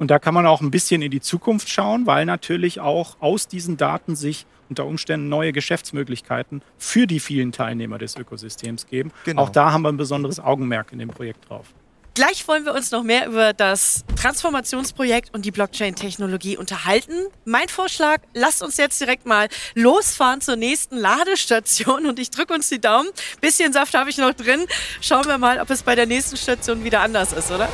Und 0.00 0.10
da 0.10 0.18
kann 0.18 0.32
man 0.32 0.46
auch 0.46 0.62
ein 0.62 0.70
bisschen 0.70 1.02
in 1.02 1.10
die 1.10 1.20
Zukunft 1.20 1.68
schauen, 1.68 2.06
weil 2.06 2.24
natürlich 2.24 2.80
auch 2.80 3.18
aus 3.20 3.48
diesen 3.48 3.76
Daten 3.76 4.16
sich 4.16 4.46
unter 4.70 4.86
Umständen 4.86 5.28
neue 5.28 5.52
Geschäftsmöglichkeiten 5.52 6.62
für 6.78 7.06
die 7.06 7.20
vielen 7.20 7.52
Teilnehmer 7.52 7.98
des 7.98 8.16
Ökosystems 8.16 8.86
geben. 8.86 9.12
Genau. 9.24 9.42
Auch 9.42 9.50
da 9.50 9.72
haben 9.72 9.82
wir 9.82 9.90
ein 9.90 9.98
besonderes 9.98 10.40
Augenmerk 10.40 10.92
in 10.92 11.00
dem 11.00 11.10
Projekt 11.10 11.50
drauf. 11.50 11.66
Gleich 12.14 12.48
wollen 12.48 12.64
wir 12.64 12.72
uns 12.72 12.90
noch 12.90 13.02
mehr 13.02 13.26
über 13.26 13.52
das 13.52 14.04
Transformationsprojekt 14.16 15.34
und 15.34 15.44
die 15.44 15.50
Blockchain-Technologie 15.50 16.56
unterhalten. 16.56 17.26
Mein 17.44 17.68
Vorschlag, 17.68 18.22
lasst 18.32 18.62
uns 18.62 18.78
jetzt 18.78 18.98
direkt 19.02 19.26
mal 19.26 19.48
losfahren 19.74 20.40
zur 20.40 20.56
nächsten 20.56 20.96
Ladestation 20.96 22.06
und 22.06 22.18
ich 22.18 22.30
drücke 22.30 22.54
uns 22.54 22.70
die 22.70 22.80
Daumen. 22.80 23.10
Bisschen 23.42 23.74
Saft 23.74 23.92
habe 23.92 24.08
ich 24.08 24.16
noch 24.16 24.32
drin. 24.32 24.64
Schauen 25.02 25.26
wir 25.26 25.36
mal, 25.36 25.60
ob 25.60 25.68
es 25.68 25.82
bei 25.82 25.94
der 25.94 26.06
nächsten 26.06 26.38
Station 26.38 26.84
wieder 26.84 27.00
anders 27.00 27.34
ist, 27.34 27.50
oder? 27.50 27.68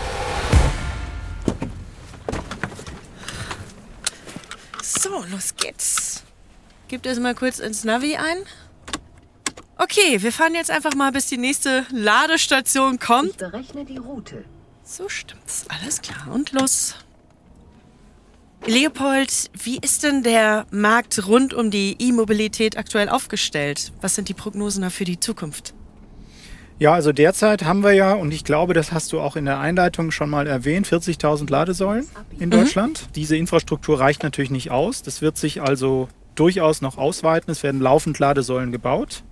So, 5.17 5.25
los 5.31 5.55
geht's. 5.57 6.23
Gib 6.89 7.03
das 7.03 7.19
mal 7.19 7.35
kurz 7.35 7.59
ins 7.59 7.85
Navi 7.85 8.17
ein. 8.17 8.39
Okay, 9.79 10.23
wir 10.23 10.33
fahren 10.33 10.55
jetzt 10.55 10.71
einfach 10.71 10.95
mal, 10.95 11.11
bis 11.13 11.27
die 11.27 11.39
nächste 11.39 11.87
Ladestation 11.91 12.99
kommt. 12.99 13.31
Ich 13.31 13.37
berechne 13.37 13.85
die 13.85 13.97
Route. 13.97 14.45
So 14.83 15.09
stimmt's. 15.09 15.65
Alles 15.69 16.03
klar. 16.03 16.29
Und 16.33 16.53
los. 16.53 16.97
Leopold, 18.67 19.51
wie 19.55 19.79
ist 19.79 20.03
denn 20.03 20.23
der 20.23 20.67
Markt 20.71 21.27
rund 21.27 21.55
um 21.55 21.71
die 21.71 21.97
E-Mobilität 21.99 22.77
aktuell 22.77 23.09
aufgestellt? 23.09 23.93
Was 24.01 24.17
sind 24.17 24.29
die 24.29 24.35
Prognosen 24.35 24.83
da 24.83 24.91
für 24.91 25.05
die 25.05 25.21
Zukunft? 25.21 25.73
Ja, 26.79 26.93
also 26.93 27.13
derzeit 27.13 27.65
haben 27.65 27.83
wir 27.83 27.93
ja, 27.93 28.13
und 28.13 28.33
ich 28.33 28.45
glaube, 28.45 28.75
das 28.75 28.93
hast 28.93 29.13
du 29.13 29.21
auch 29.21 29.37
in 29.37 29.47
der 29.47 29.59
Einleitung 29.61 30.11
schon 30.11 30.29
mal 30.29 30.47
erwähnt, 30.47 30.87
40.000 30.87 31.51
Ladesäulen 31.51 32.07
in 32.39 32.47
mhm. 32.47 32.51
Deutschland. 32.51 33.03
Mhm. 33.03 33.13
Diese 33.15 33.37
Infrastruktur 33.37 33.99
reicht 33.99 34.23
natürlich 34.23 34.51
nicht 34.51 34.71
aus. 34.71 35.03
Das 35.03 35.23
wird 35.23 35.39
sich 35.39 35.63
also 35.63 36.09
durchaus 36.35 36.83
noch 36.83 36.99
ausweiten. 36.99 37.51
Es 37.51 37.63
werden 37.63 37.81
laufend 37.81 38.19
Ladesäulen 38.19 38.73
gebaut. 38.73 39.25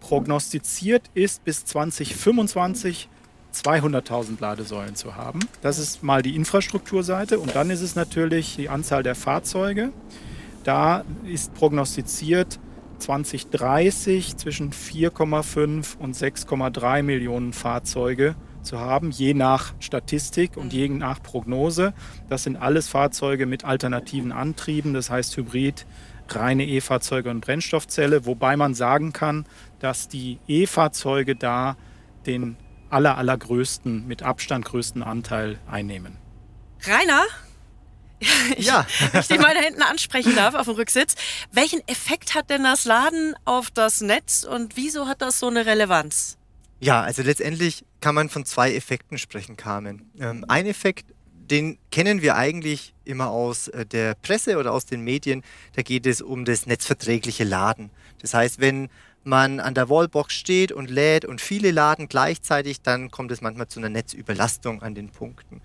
Prognostiziert 0.00 1.02
ist 1.12 1.44
bis 1.44 1.66
2025 1.66 3.08
200.000 3.54 4.40
Ladesäulen 4.40 4.94
zu 4.96 5.16
haben. 5.16 5.40
Das 5.62 5.78
ist 5.78 6.02
mal 6.02 6.22
die 6.22 6.34
Infrastrukturseite. 6.34 7.38
Und 7.38 7.54
dann 7.54 7.70
ist 7.70 7.80
es 7.82 7.94
natürlich 7.94 8.56
die 8.56 8.68
Anzahl 8.68 9.02
der 9.02 9.14
Fahrzeuge. 9.14 9.92
Da 10.64 11.04
ist 11.24 11.54
prognostiziert 11.54 12.58
2030 12.98 14.36
zwischen 14.36 14.72
4,5 14.72 15.96
und 15.98 16.16
6,3 16.16 17.02
Millionen 17.02 17.52
Fahrzeuge 17.52 18.34
zu 18.62 18.80
haben, 18.80 19.10
je 19.10 19.32
nach 19.34 19.74
Statistik 19.80 20.56
und 20.56 20.72
je 20.72 20.88
nach 20.88 21.22
Prognose. 21.22 21.94
Das 22.28 22.42
sind 22.42 22.56
alles 22.56 22.88
Fahrzeuge 22.88 23.46
mit 23.46 23.64
alternativen 23.64 24.32
Antrieben, 24.32 24.92
das 24.92 25.10
heißt 25.10 25.36
Hybrid, 25.36 25.86
reine 26.28 26.66
E-Fahrzeuge 26.66 27.30
und 27.30 27.40
Brennstoffzelle, 27.40 28.26
wobei 28.26 28.56
man 28.56 28.74
sagen 28.74 29.12
kann, 29.12 29.46
dass 29.78 30.08
die 30.08 30.38
E-Fahrzeuge 30.48 31.36
da 31.36 31.76
den 32.26 32.56
aller, 32.90 33.16
allergrößten, 33.16 34.06
mit 34.06 34.22
Abstand 34.22 34.64
größten 34.64 35.02
Anteil 35.02 35.58
einnehmen. 35.70 36.18
Rainer, 36.82 37.22
ich, 38.56 38.66
ja. 38.66 38.86
ich 39.12 39.26
dich 39.26 39.38
mal 39.38 39.54
da 39.54 39.60
hinten 39.60 39.82
ansprechen 39.82 40.34
darf 40.34 40.54
auf 40.54 40.66
dem 40.66 40.74
Rücksitz. 40.74 41.14
Welchen 41.52 41.86
Effekt 41.88 42.34
hat 42.34 42.50
denn 42.50 42.64
das 42.64 42.84
Laden 42.84 43.34
auf 43.44 43.70
das 43.70 44.00
Netz 44.00 44.44
und 44.44 44.76
wieso 44.76 45.06
hat 45.06 45.22
das 45.22 45.38
so 45.38 45.48
eine 45.48 45.66
Relevanz? 45.66 46.38
Ja, 46.80 47.02
also 47.02 47.22
letztendlich 47.22 47.84
kann 48.00 48.14
man 48.14 48.28
von 48.28 48.44
zwei 48.44 48.74
Effekten 48.74 49.18
sprechen, 49.18 49.56
Carmen. 49.56 50.10
Ähm, 50.20 50.44
ein 50.48 50.66
Effekt, 50.66 51.06
den 51.32 51.78
kennen 51.90 52.22
wir 52.22 52.36
eigentlich 52.36 52.94
immer 53.04 53.28
aus 53.28 53.68
äh, 53.68 53.86
der 53.86 54.14
Presse 54.14 54.58
oder 54.58 54.72
aus 54.72 54.84
den 54.84 55.00
Medien. 55.02 55.42
Da 55.74 55.82
geht 55.82 56.06
es 56.06 56.20
um 56.20 56.44
das 56.44 56.66
netzverträgliche 56.66 57.44
Laden. 57.44 57.90
Das 58.20 58.34
heißt, 58.34 58.60
wenn 58.60 58.88
man 59.26 59.60
an 59.60 59.74
der 59.74 59.88
Wallbox 59.88 60.34
steht 60.34 60.72
und 60.72 60.90
lädt 60.90 61.24
und 61.24 61.40
viele 61.40 61.70
laden 61.70 62.08
gleichzeitig, 62.08 62.80
dann 62.80 63.10
kommt 63.10 63.30
es 63.32 63.40
manchmal 63.40 63.68
zu 63.68 63.80
einer 63.80 63.88
Netzüberlastung 63.88 64.82
an 64.82 64.94
den 64.94 65.10
Punkten. 65.10 65.60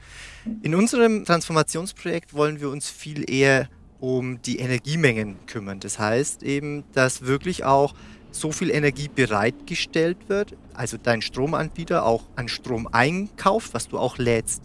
In 0.62 0.76
unserem 0.76 1.26
Transformationsprojekt 1.26 2.34
wollen 2.34 2.60
wir 2.60 2.70
uns 2.70 2.90
viel 2.90 3.30
eher 3.30 3.70
um 4.00 4.42
die 4.42 4.58
Energiemengen 4.58 5.46
kümmern. 5.46 5.80
Das 5.80 6.00
heißt 6.00 6.44
eben, 6.44 6.84
dass 6.94 7.22
wirklich 7.26 7.64
auch 7.64 7.94
so 8.32 8.52
viel 8.52 8.72
Energie 8.72 9.10
bereitgestellt 9.14 10.18
wird, 10.28 10.56
also 10.74 10.98
dein 10.98 11.22
Stromanbieter 11.22 12.06
auch 12.06 12.24
an 12.36 12.48
Strom 12.48 12.88
einkauft, 12.92 13.74
was 13.74 13.88
du 13.88 14.00
auch 14.00 14.18
lädst. 14.18 14.64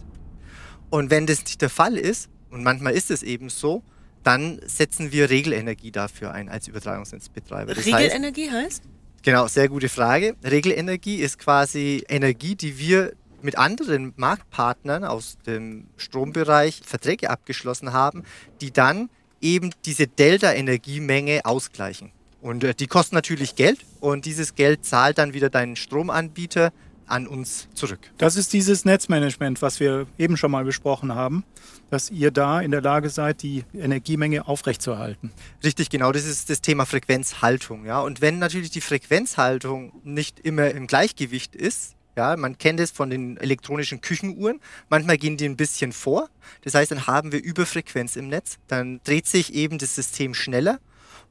Und 0.89 1.11
wenn 1.11 1.27
das 1.27 1.43
nicht 1.43 1.61
der 1.61 1.69
Fall 1.69 1.97
ist, 1.97 2.29
und 2.49 2.63
manchmal 2.63 2.93
ist 2.93 3.11
es 3.11 3.23
eben 3.23 3.49
so, 3.49 3.83
dann 4.27 4.59
setzen 4.65 5.13
wir 5.13 5.29
Regelenergie 5.29 5.91
dafür 5.91 6.33
ein 6.33 6.49
als 6.49 6.67
Übertragungsnetzbetreiber. 6.67 7.73
Das 7.73 7.85
Regelenergie 7.85 8.51
heißt, 8.51 8.81
heißt? 8.81 8.83
Genau, 9.23 9.47
sehr 9.47 9.69
gute 9.69 9.87
Frage. 9.87 10.35
Regelenergie 10.43 11.15
ist 11.15 11.39
quasi 11.39 12.03
Energie, 12.09 12.55
die 12.55 12.77
wir 12.77 13.13
mit 13.41 13.57
anderen 13.57 14.11
Marktpartnern 14.17 15.05
aus 15.05 15.37
dem 15.47 15.87
Strombereich 15.95 16.81
Verträge 16.83 17.29
abgeschlossen 17.29 17.93
haben, 17.93 18.23
die 18.59 18.71
dann 18.71 19.09
eben 19.39 19.69
diese 19.85 20.07
Delta-Energiemenge 20.07 21.45
ausgleichen. 21.45 22.11
Und 22.41 22.65
äh, 22.65 22.75
die 22.75 22.87
kosten 22.87 23.15
natürlich 23.15 23.55
Geld 23.55 23.79
und 24.01 24.25
dieses 24.25 24.55
Geld 24.55 24.85
zahlt 24.85 25.19
dann 25.19 25.33
wieder 25.33 25.49
dein 25.49 25.77
Stromanbieter 25.77 26.73
an 27.05 27.27
uns 27.27 27.69
zurück. 27.73 27.99
Das 28.17 28.35
ist 28.35 28.51
dieses 28.51 28.83
Netzmanagement, 28.83 29.61
was 29.61 29.79
wir 29.79 30.05
eben 30.17 30.35
schon 30.35 30.51
mal 30.51 30.65
besprochen 30.65 31.15
haben, 31.15 31.45
dass 31.89 32.09
ihr 32.09 32.31
da 32.31 32.61
in 32.61 32.71
der 32.71 32.81
Lage 32.81 33.09
seid, 33.09 33.41
die 33.41 33.63
Energiemenge 33.73 34.47
aufrechtzuerhalten. 34.47 35.31
Richtig, 35.63 35.89
genau. 35.89 36.11
Das 36.11 36.25
ist 36.25 36.49
das 36.49 36.61
Thema 36.61 36.85
Frequenzhaltung. 36.85 37.85
Ja? 37.85 38.01
Und 38.01 38.21
wenn 38.21 38.39
natürlich 38.39 38.71
die 38.71 38.81
Frequenzhaltung 38.81 39.93
nicht 40.03 40.39
immer 40.39 40.71
im 40.71 40.87
Gleichgewicht 40.87 41.55
ist, 41.55 41.95
ja, 42.17 42.35
man 42.35 42.57
kennt 42.57 42.79
es 42.79 42.89
von 42.89 43.11
den 43.11 43.37
elektronischen 43.37 44.01
Küchenuhren. 44.01 44.59
Manchmal 44.89 45.19
gehen 45.19 45.37
die 45.37 45.45
ein 45.45 45.55
bisschen 45.55 45.93
vor. 45.93 46.29
Das 46.63 46.73
heißt, 46.73 46.89
dann 46.89 47.05
haben 47.05 47.31
wir 47.31 47.43
Überfrequenz 47.43 48.15
im 48.15 48.27
Netz. 48.27 48.57
Dann 48.67 48.99
dreht 49.03 49.27
sich 49.27 49.53
eben 49.53 49.77
das 49.77 49.93
System 49.93 50.33
schneller. 50.33 50.79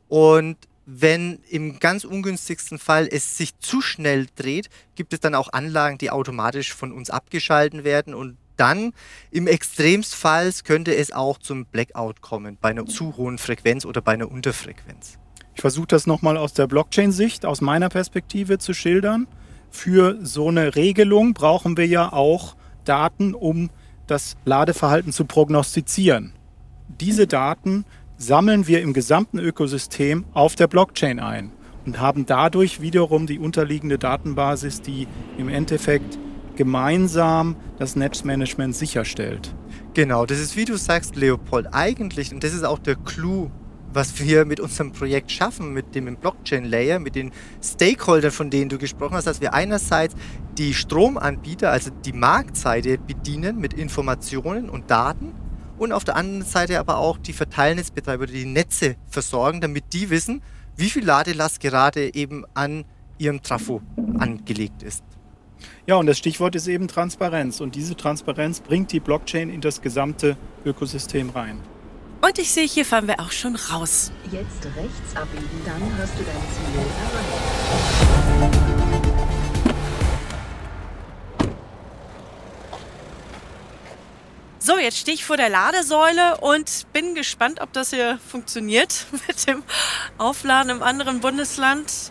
Und 0.06 0.56
wenn 0.86 1.40
im 1.50 1.80
ganz 1.80 2.04
ungünstigsten 2.04 2.78
Fall 2.78 3.08
es 3.10 3.36
sich 3.36 3.58
zu 3.58 3.82
schnell 3.82 4.28
dreht, 4.36 4.70
gibt 4.94 5.12
es 5.12 5.18
dann 5.18 5.34
auch 5.34 5.52
Anlagen, 5.52 5.98
die 5.98 6.10
automatisch 6.10 6.72
von 6.72 6.92
uns 6.92 7.10
abgeschalten 7.10 7.82
werden 7.82 8.14
und 8.14 8.36
dann 8.56 8.92
im 9.30 9.46
Extremfall 9.46 10.50
könnte 10.64 10.94
es 10.94 11.12
auch 11.12 11.38
zum 11.38 11.66
Blackout 11.66 12.20
kommen, 12.20 12.58
bei 12.60 12.70
einer 12.70 12.86
zu 12.86 13.16
hohen 13.16 13.38
Frequenz 13.38 13.84
oder 13.84 14.00
bei 14.00 14.12
einer 14.12 14.30
Unterfrequenz. 14.30 15.18
Ich 15.54 15.60
versuche 15.60 15.86
das 15.86 16.06
nochmal 16.06 16.36
aus 16.36 16.52
der 16.52 16.66
Blockchain-Sicht, 16.66 17.46
aus 17.46 17.60
meiner 17.60 17.88
Perspektive 17.88 18.58
zu 18.58 18.74
schildern. 18.74 19.26
Für 19.70 20.18
so 20.22 20.48
eine 20.48 20.76
Regelung 20.76 21.34
brauchen 21.34 21.76
wir 21.76 21.86
ja 21.86 22.12
auch 22.12 22.56
Daten, 22.84 23.34
um 23.34 23.70
das 24.06 24.36
Ladeverhalten 24.44 25.12
zu 25.12 25.24
prognostizieren. 25.24 26.32
Diese 26.88 27.26
Daten 27.26 27.84
sammeln 28.18 28.66
wir 28.66 28.80
im 28.82 28.92
gesamten 28.92 29.38
Ökosystem 29.38 30.24
auf 30.32 30.54
der 30.54 30.68
Blockchain 30.68 31.20
ein 31.20 31.52
und 31.84 32.00
haben 32.00 32.26
dadurch 32.26 32.80
wiederum 32.80 33.26
die 33.26 33.38
unterliegende 33.38 33.98
Datenbasis, 33.98 34.82
die 34.82 35.06
im 35.38 35.48
Endeffekt 35.48 36.18
gemeinsam 36.56 37.56
das 37.78 37.96
Netzmanagement 37.96 38.74
sicherstellt. 38.74 39.54
Genau, 39.94 40.26
das 40.26 40.40
ist 40.40 40.56
wie 40.56 40.64
du 40.64 40.76
sagst, 40.76 41.16
Leopold, 41.16 41.68
eigentlich, 41.72 42.32
und 42.32 42.42
das 42.42 42.52
ist 42.52 42.64
auch 42.64 42.78
der 42.78 42.96
Clou, 42.96 43.50
was 43.92 44.20
wir 44.20 44.44
mit 44.44 44.60
unserem 44.60 44.92
Projekt 44.92 45.32
schaffen, 45.32 45.72
mit 45.72 45.94
dem 45.94 46.14
Blockchain-Layer, 46.16 46.98
mit 46.98 47.14
den 47.14 47.32
Stakeholdern, 47.62 48.30
von 48.30 48.50
denen 48.50 48.68
du 48.68 48.76
gesprochen 48.76 49.14
hast, 49.14 49.26
dass 49.26 49.40
wir 49.40 49.54
einerseits 49.54 50.14
die 50.58 50.74
Stromanbieter, 50.74 51.70
also 51.70 51.90
die 52.04 52.12
Marktseite 52.12 52.98
bedienen 52.98 53.58
mit 53.58 53.72
Informationen 53.72 54.68
und 54.68 54.90
Daten 54.90 55.32
und 55.78 55.92
auf 55.92 56.04
der 56.04 56.16
anderen 56.16 56.44
Seite 56.44 56.78
aber 56.78 56.98
auch 56.98 57.18
die 57.18 57.32
Verteilnetzbetreiber, 57.32 58.26
die 58.26 58.44
Netze 58.44 58.96
versorgen, 59.08 59.60
damit 59.60 59.92
die 59.92 60.10
wissen, 60.10 60.42
wie 60.76 60.90
viel 60.90 61.04
Ladelast 61.04 61.60
gerade 61.60 62.14
eben 62.14 62.44
an 62.54 62.84
ihrem 63.18 63.42
Trafo 63.42 63.80
angelegt 64.18 64.82
ist. 64.82 65.02
Ja, 65.86 65.96
und 65.96 66.06
das 66.06 66.18
Stichwort 66.18 66.54
ist 66.54 66.66
eben 66.66 66.88
Transparenz. 66.88 67.60
Und 67.60 67.74
diese 67.74 67.96
Transparenz 67.96 68.60
bringt 68.60 68.92
die 68.92 69.00
Blockchain 69.00 69.50
in 69.50 69.60
das 69.60 69.80
gesamte 69.82 70.36
Ökosystem 70.64 71.30
rein. 71.30 71.60
Und 72.22 72.38
ich 72.38 72.50
sehe, 72.50 72.66
hier 72.66 72.84
fahren 72.84 73.06
wir 73.06 73.20
auch 73.20 73.30
schon 73.30 73.54
raus. 73.54 74.10
Jetzt 74.32 74.64
rechts 74.76 75.14
abbiegen, 75.14 75.48
dann 75.64 75.82
hast 75.98 76.14
du 76.18 76.24
dein 76.24 76.34
Ziel 76.52 76.80
erreicht. 76.80 78.66
So, 84.58 84.78
jetzt 84.78 84.98
stehe 84.98 85.14
ich 85.14 85.24
vor 85.24 85.36
der 85.36 85.48
Ladesäule 85.48 86.38
und 86.40 86.92
bin 86.92 87.14
gespannt, 87.14 87.60
ob 87.60 87.72
das 87.72 87.90
hier 87.90 88.18
funktioniert 88.18 89.06
mit 89.28 89.46
dem 89.46 89.62
Aufladen 90.18 90.70
im 90.70 90.82
anderen 90.82 91.20
Bundesland. 91.20 92.10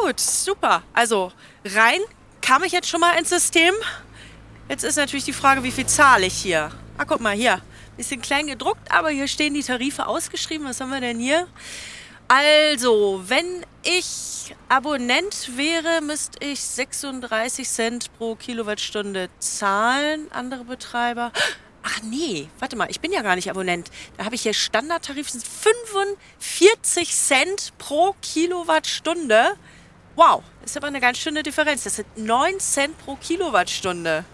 Gut, 0.00 0.18
super. 0.18 0.82
Also 0.94 1.32
rein 1.66 2.00
kam 2.40 2.64
ich 2.64 2.72
jetzt 2.72 2.88
schon 2.88 3.00
mal 3.00 3.12
ins 3.18 3.28
System. 3.28 3.74
Jetzt 4.68 4.84
ist 4.84 4.96
natürlich 4.96 5.24
die 5.24 5.34
Frage, 5.34 5.62
wie 5.62 5.70
viel 5.70 5.86
zahle 5.86 6.26
ich 6.26 6.34
hier? 6.34 6.70
Ah, 6.96 7.04
guck 7.04 7.20
mal 7.20 7.34
hier. 7.34 7.60
Bisschen 7.98 8.22
klein 8.22 8.46
gedruckt, 8.46 8.90
aber 8.90 9.10
hier 9.10 9.28
stehen 9.28 9.52
die 9.52 9.62
Tarife 9.62 10.06
ausgeschrieben. 10.06 10.66
Was 10.66 10.80
haben 10.80 10.90
wir 10.90 11.00
denn 11.02 11.18
hier? 11.18 11.46
Also, 12.26 13.22
wenn 13.26 13.66
ich 13.82 14.54
Abonnent 14.70 15.56
wäre, 15.56 16.00
müsste 16.00 16.42
ich 16.42 16.60
36 16.62 17.68
Cent 17.68 18.16
pro 18.16 18.34
Kilowattstunde 18.34 19.28
zahlen. 19.40 20.32
Andere 20.32 20.64
Betreiber. 20.64 21.32
Ach 21.82 22.00
nee, 22.02 22.48
warte 22.60 22.76
mal, 22.76 22.90
ich 22.90 23.00
bin 23.00 23.12
ja 23.12 23.20
gar 23.20 23.34
nicht 23.34 23.50
Abonnent. 23.50 23.90
Da 24.16 24.24
habe 24.24 24.36
ich 24.36 24.42
hier 24.42 24.54
Standardtarif, 24.54 25.28
sind 25.28 25.44
45 25.46 27.14
Cent 27.14 27.72
pro 27.76 28.14
Kilowattstunde. 28.22 29.56
Wow, 30.14 30.42
ist 30.64 30.76
aber 30.76 30.88
eine 30.88 31.00
ganz 31.00 31.18
schöne 31.18 31.42
Differenz. 31.42 31.84
Das 31.84 31.96
sind 31.96 32.06
9 32.16 32.60
Cent 32.60 32.98
pro 32.98 33.16
Kilowattstunde. 33.16 34.24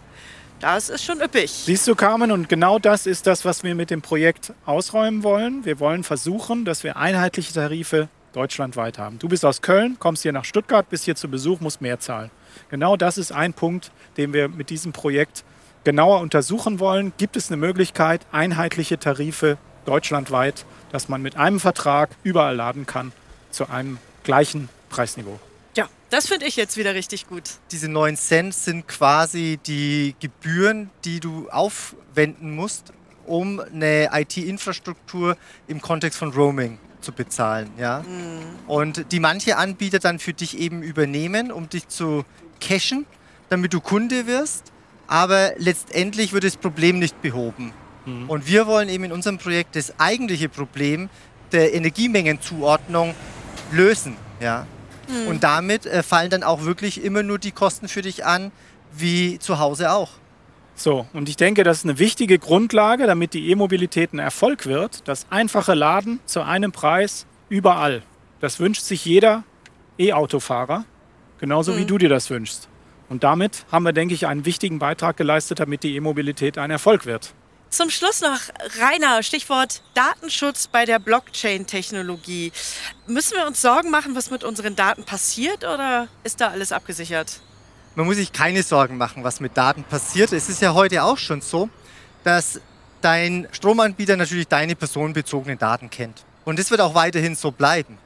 Das 0.61 0.89
ist 0.89 1.05
schon 1.05 1.21
üppig. 1.21 1.53
Siehst 1.53 1.87
du, 1.87 1.95
Carmen, 1.95 2.33
und 2.33 2.49
genau 2.49 2.81
das 2.81 3.07
ist 3.07 3.29
das, 3.29 3.45
was 3.45 3.63
wir 3.63 3.77
mit 3.77 3.91
dem 3.91 4.03
Projekt 4.03 4.53
ausräumen 4.67 5.23
wollen. 5.23 5.65
Wir 5.65 5.79
wollen 5.79 6.03
versuchen, 6.03 6.65
dass 6.65 6.83
wir 6.83 6.97
einheitliche 6.97 7.53
Tarife 7.53 8.09
deutschlandweit 8.33 8.99
haben. 8.99 9.21
Du 9.21 9.29
bist 9.29 9.45
aus 9.45 9.63
Köln, 9.63 9.97
kommst 10.01 10.25
hier 10.25 10.33
nach 10.33 10.45
Stuttgart, 10.45 10.89
bist 10.89 11.05
hier 11.05 11.15
zu 11.15 11.29
Besuch, 11.29 11.61
musst 11.61 11.81
mehr 11.81 12.01
zahlen. 12.01 12.33
Genau 12.71 12.97
das 12.97 13.19
ist 13.19 13.31
ein 13.31 13.53
Punkt, 13.53 13.93
den 14.17 14.33
wir 14.33 14.49
mit 14.49 14.71
diesem 14.71 14.93
Projekt 14.93 15.45
genauer 15.85 16.21
untersuchen 16.21 16.81
wollen. 16.81 17.13
Gibt 17.19 17.37
es 17.37 17.51
eine 17.51 17.57
Möglichkeit, 17.57 18.27
einheitliche 18.33 18.99
Tarife 18.99 19.59
deutschlandweit, 19.87 20.67
dass 20.91 21.09
man 21.09 21.23
mit 21.23 21.37
einem 21.37 21.61
Vertrag 21.61 22.11
überall 22.25 22.57
laden 22.57 22.85
kann 22.85 23.13
zu 23.51 23.71
einem 23.71 23.99
gleichen 24.25 24.69
Preisniveau? 24.91 25.39
Das 26.11 26.27
finde 26.27 26.47
ich 26.47 26.57
jetzt 26.57 26.77
wieder 26.79 26.95
richtig 26.95 27.27
gut. 27.27 27.43
Diese 27.71 27.89
9 27.89 28.17
Cent 28.17 28.55
sind 28.55 28.89
quasi 28.89 29.59
die 29.67 30.15
Gebühren, 30.21 30.91
die 31.05 31.21
du 31.21 31.51
aufwenden 31.51 32.55
musst, 32.55 32.93
um 33.27 33.61
eine 33.61 34.09
IT-Infrastruktur 34.13 35.37
im 35.67 35.83
Kontext 35.83 36.19
von 36.19 36.33
Roaming 36.33 36.79
zu 37.03 37.13
bezahlen. 37.13 37.71
Ja? 37.79 38.01
Mhm. 38.01 38.41
Und 38.67 39.13
die 39.13 39.21
manche 39.21 39.59
Anbieter 39.59 39.99
dann 39.99 40.19
für 40.19 40.33
dich 40.33 40.59
eben 40.59 40.83
übernehmen, 40.83 41.53
um 41.53 41.69
dich 41.69 41.89
zu 41.89 42.25
cashen, 42.59 43.05
damit 43.51 43.75
du 43.75 43.81
Kunde 43.81 44.27
wirst. 44.27 44.73
Aber 45.07 45.53
letztendlich 45.59 46.33
wird 46.33 46.45
das 46.45 46.57
Problem 46.57 46.99
nicht 46.99 47.21
behoben. 47.21 47.73
Mhm. 48.07 48.31
Und 48.31 48.47
wir 48.47 48.67
wollen 48.67 48.89
eben 48.89 49.05
in 49.05 49.13
unserem 49.13 49.37
Projekt 49.37 49.77
das 49.77 49.99
eigentliche 50.01 50.49
Problem 50.49 51.11
der 51.53 51.75
Energiemengenzuordnung 51.75 53.15
lösen. 53.73 54.17
Ja? 54.41 54.67
Mhm. 55.09 55.29
Und 55.29 55.45
damit 55.45 55.87
äh, 55.87 56.03
fallen 56.03 56.31
dann 56.31 56.43
auch 56.43 56.65
wirklich 56.65 57.03
immer 57.03 57.23
nur 57.23 57.39
die 57.39 57.53
Kosten 57.53 57.89
für 57.89 58.03
dich 58.03 58.25
an, 58.25 58.53
wie 58.97 59.39
zu 59.39 59.59
Hause 59.59 59.93
auch. 59.93 60.11
So, 60.75 61.07
und 61.13 61.29
ich 61.29 61.37
denke, 61.37 61.65
das 61.65 61.79
ist 61.79 61.85
eine 61.85 61.99
wichtige 61.99 62.39
Grundlage, 62.39 63.07
damit 63.07 63.35
die 63.35 63.51
E-Mobilität 63.51 64.13
ein 64.13 64.21
Erfolg 64.21 64.67
wird. 64.67 65.09
Das 65.09 65.27
einfache 65.29 65.75
Laden 65.75 66.21
zu 66.25 66.43
einem 66.43 66.71
Preis 66.71 67.27
überall. 67.49 68.03
Das 68.41 68.61
wünscht 68.61 68.83
sich 68.83 69.05
jeder 69.05 69.43
E-Autofahrer, 69.99 70.85
genauso 71.39 71.73
mhm. 71.73 71.79
wie 71.79 71.85
du 71.85 71.99
dir 71.99 72.09
das 72.09 72.31
wünschst. 72.31 72.69
Und 73.09 73.25
damit 73.25 73.65
haben 73.73 73.85
wir, 73.85 73.93
denke 73.93 74.15
ich, 74.15 74.27
einen 74.27 74.45
wichtigen 74.45 74.79
Beitrag 74.79 75.17
geleistet, 75.17 75.59
damit 75.59 75.83
die 75.83 75.97
E-Mobilität 75.97 76.59
ein 76.59 76.71
Erfolg 76.71 77.07
wird. 77.07 77.35
Zum 77.71 77.91
Schluss 77.91 78.21
noch, 78.21 78.41
Rainer, 78.81 79.23
Stichwort 79.23 79.83
Datenschutz 79.95 80.69
bei 80.69 80.85
der 80.85 80.99
Blockchain-Technologie. 80.99 82.53
Müssen 83.07 83.37
wir 83.37 83.47
uns 83.47 83.61
Sorgen 83.61 83.91
machen, 83.91 84.15
was 84.15 84.31
mit 84.31 84.43
unseren 84.43 84.75
Daten 84.75 85.05
passiert 85.05 85.65
oder 85.65 86.09
ist 86.25 86.41
da 86.41 86.49
alles 86.49 86.73
abgesichert? 86.73 87.41
man 87.99 88.07
muss 88.07 88.17
sich 88.17 88.33
keine 88.33 88.63
Sorgen 88.63 88.97
machen, 88.97 89.25
was 89.25 89.41
mit 89.41 89.57
Daten 89.57 89.83
passiert. 89.83 90.33
Es 90.33 90.49
ist 90.49 90.63
ja 90.63 90.73
heute 90.73 91.03
auch 91.03 91.19
schon 91.19 91.41
so, 91.41 91.69
dass 92.23 92.61
dein 93.01 93.49
Stromanbieter 93.51 94.17
natürlich 94.17 94.47
deine 94.47 94.77
personenbezogenen 94.77 95.59
Daten 95.59 95.91
kennt. 95.91 96.25
Und 96.45 96.61
das 96.61 96.71
wird 96.71 96.81
auch 96.81 96.95
weiterhin 96.95 97.35
so 97.35 97.51
bleiben. 97.51 97.99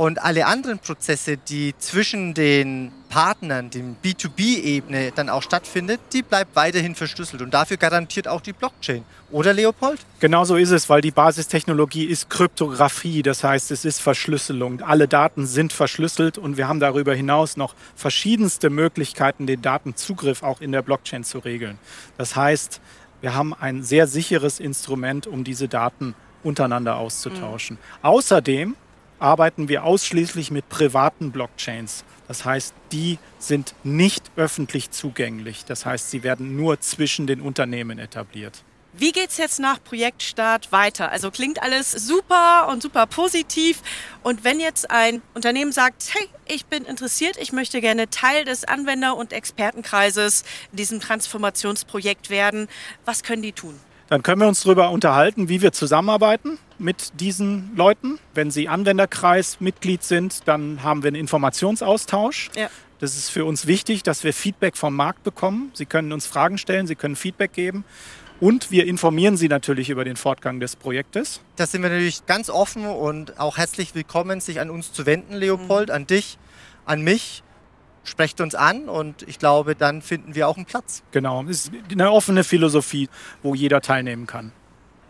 Und 0.00 0.22
alle 0.22 0.46
anderen 0.46 0.78
Prozesse, 0.78 1.36
die 1.36 1.74
zwischen 1.78 2.32
den 2.32 2.90
Partnern, 3.10 3.68
dem 3.68 3.96
B2B-Ebene 4.02 5.12
dann 5.14 5.28
auch 5.28 5.42
stattfindet, 5.42 6.00
die 6.14 6.22
bleibt 6.22 6.56
weiterhin 6.56 6.94
verschlüsselt. 6.94 7.42
Und 7.42 7.52
dafür 7.52 7.76
garantiert 7.76 8.26
auch 8.26 8.40
die 8.40 8.54
Blockchain. 8.54 9.04
Oder 9.30 9.52
Leopold? 9.52 10.00
Genau 10.18 10.46
so 10.46 10.56
ist 10.56 10.70
es, 10.70 10.88
weil 10.88 11.02
die 11.02 11.10
Basistechnologie 11.10 12.06
ist 12.06 12.30
Kryptographie. 12.30 13.22
Das 13.22 13.44
heißt, 13.44 13.70
es 13.72 13.84
ist 13.84 14.00
Verschlüsselung. 14.00 14.80
Alle 14.80 15.06
Daten 15.06 15.44
sind 15.44 15.74
verschlüsselt 15.74 16.38
und 16.38 16.56
wir 16.56 16.66
haben 16.66 16.80
darüber 16.80 17.14
hinaus 17.14 17.58
noch 17.58 17.74
verschiedenste 17.94 18.70
Möglichkeiten, 18.70 19.46
den 19.46 19.60
Datenzugriff 19.60 20.42
auch 20.42 20.62
in 20.62 20.72
der 20.72 20.80
Blockchain 20.80 21.24
zu 21.24 21.40
regeln. 21.40 21.78
Das 22.16 22.36
heißt, 22.36 22.80
wir 23.20 23.34
haben 23.34 23.52
ein 23.52 23.82
sehr 23.82 24.06
sicheres 24.06 24.60
Instrument, 24.60 25.26
um 25.26 25.44
diese 25.44 25.68
Daten 25.68 26.14
untereinander 26.42 26.96
auszutauschen. 26.96 27.76
Mhm. 27.76 27.98
Außerdem 28.06 28.76
arbeiten 29.20 29.68
wir 29.68 29.84
ausschließlich 29.84 30.50
mit 30.50 30.68
privaten 30.68 31.30
Blockchains. 31.30 32.04
Das 32.26 32.44
heißt, 32.44 32.74
die 32.92 33.18
sind 33.38 33.74
nicht 33.84 34.30
öffentlich 34.36 34.90
zugänglich. 34.90 35.64
Das 35.64 35.86
heißt, 35.86 36.10
sie 36.10 36.22
werden 36.22 36.56
nur 36.56 36.80
zwischen 36.80 37.26
den 37.26 37.40
Unternehmen 37.40 37.98
etabliert. 37.98 38.64
Wie 38.92 39.12
geht 39.12 39.30
es 39.30 39.36
jetzt 39.36 39.60
nach 39.60 39.82
Projektstart 39.82 40.72
weiter? 40.72 41.12
Also 41.12 41.30
klingt 41.30 41.62
alles 41.62 41.92
super 41.92 42.66
und 42.68 42.82
super 42.82 43.06
positiv. 43.06 43.82
Und 44.24 44.42
wenn 44.42 44.58
jetzt 44.58 44.90
ein 44.90 45.22
Unternehmen 45.32 45.70
sagt, 45.70 46.12
hey, 46.12 46.28
ich 46.48 46.66
bin 46.66 46.84
interessiert, 46.84 47.36
ich 47.40 47.52
möchte 47.52 47.80
gerne 47.80 48.10
Teil 48.10 48.44
des 48.44 48.64
Anwender- 48.64 49.16
und 49.16 49.32
Expertenkreises 49.32 50.42
in 50.72 50.76
diesem 50.76 50.98
Transformationsprojekt 50.98 52.30
werden, 52.30 52.66
was 53.04 53.22
können 53.22 53.42
die 53.42 53.52
tun? 53.52 53.78
Dann 54.08 54.24
können 54.24 54.40
wir 54.40 54.48
uns 54.48 54.62
darüber 54.62 54.90
unterhalten, 54.90 55.48
wie 55.48 55.62
wir 55.62 55.72
zusammenarbeiten 55.72 56.58
mit 56.80 57.20
diesen 57.20 57.76
Leuten. 57.76 58.18
Wenn 58.34 58.50
sie 58.50 58.68
Anwenderkreismitglied 58.68 60.02
sind, 60.02 60.48
dann 60.48 60.82
haben 60.82 61.02
wir 61.02 61.08
einen 61.08 61.16
Informationsaustausch. 61.16 62.50
Ja. 62.56 62.68
Das 62.98 63.16
ist 63.16 63.30
für 63.30 63.44
uns 63.44 63.66
wichtig, 63.66 64.02
dass 64.02 64.24
wir 64.24 64.34
Feedback 64.34 64.76
vom 64.76 64.94
Markt 64.94 65.22
bekommen. 65.22 65.70
Sie 65.74 65.86
können 65.86 66.12
uns 66.12 66.26
Fragen 66.26 66.58
stellen, 66.58 66.86
Sie 66.86 66.96
können 66.96 67.16
Feedback 67.16 67.52
geben. 67.52 67.84
Und 68.40 68.70
wir 68.70 68.86
informieren 68.86 69.36
Sie 69.36 69.48
natürlich 69.48 69.90
über 69.90 70.04
den 70.04 70.16
Fortgang 70.16 70.60
des 70.60 70.76
Projektes. 70.76 71.40
Da 71.56 71.66
sind 71.66 71.82
wir 71.82 71.90
natürlich 71.90 72.26
ganz 72.26 72.48
offen 72.48 72.86
und 72.86 73.38
auch 73.38 73.58
herzlich 73.58 73.94
willkommen, 73.94 74.40
sich 74.40 74.60
an 74.60 74.70
uns 74.70 74.92
zu 74.92 75.06
wenden, 75.06 75.34
Leopold, 75.34 75.88
mhm. 75.88 75.94
an 75.94 76.06
dich, 76.06 76.38
an 76.86 77.02
mich 77.02 77.42
sprecht 78.02 78.40
uns 78.40 78.54
an 78.54 78.88
und 78.88 79.22
ich 79.28 79.38
glaube, 79.38 79.74
dann 79.74 80.02
finden 80.02 80.34
wir 80.34 80.48
auch 80.48 80.56
einen 80.56 80.66
Platz. 80.66 81.02
Genau, 81.12 81.44
es 81.44 81.66
ist 81.66 81.72
eine 81.90 82.10
offene 82.10 82.44
Philosophie, 82.44 83.08
wo 83.42 83.54
jeder 83.54 83.80
teilnehmen 83.80 84.26
kann. 84.26 84.52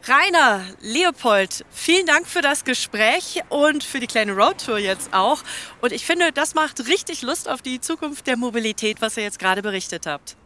Rainer, 0.05 0.65
Leopold, 0.81 1.67
vielen 1.71 2.07
Dank 2.07 2.27
für 2.27 2.41
das 2.41 2.65
Gespräch 2.65 3.43
und 3.51 3.85
für 3.85 4.01
die 4.01 4.07
kleine 4.07 4.33
Roadtour 4.33 4.79
jetzt 4.79 5.13
auch. 5.13 5.43
Und 5.83 5.93
ich 5.93 6.07
finde, 6.07 6.33
das 6.33 6.55
macht 6.55 6.89
richtig 6.89 7.21
Lust 7.21 7.49
auf 7.51 7.61
die 7.61 7.81
Zukunft 7.81 8.27
der 8.27 8.39
Mobilität, 8.39 9.03
was 9.03 9.19
ihr 9.19 9.25
jetzt 9.25 9.39
gerade 9.39 9.61
berichtet 9.61 10.07
habt. 10.07 10.37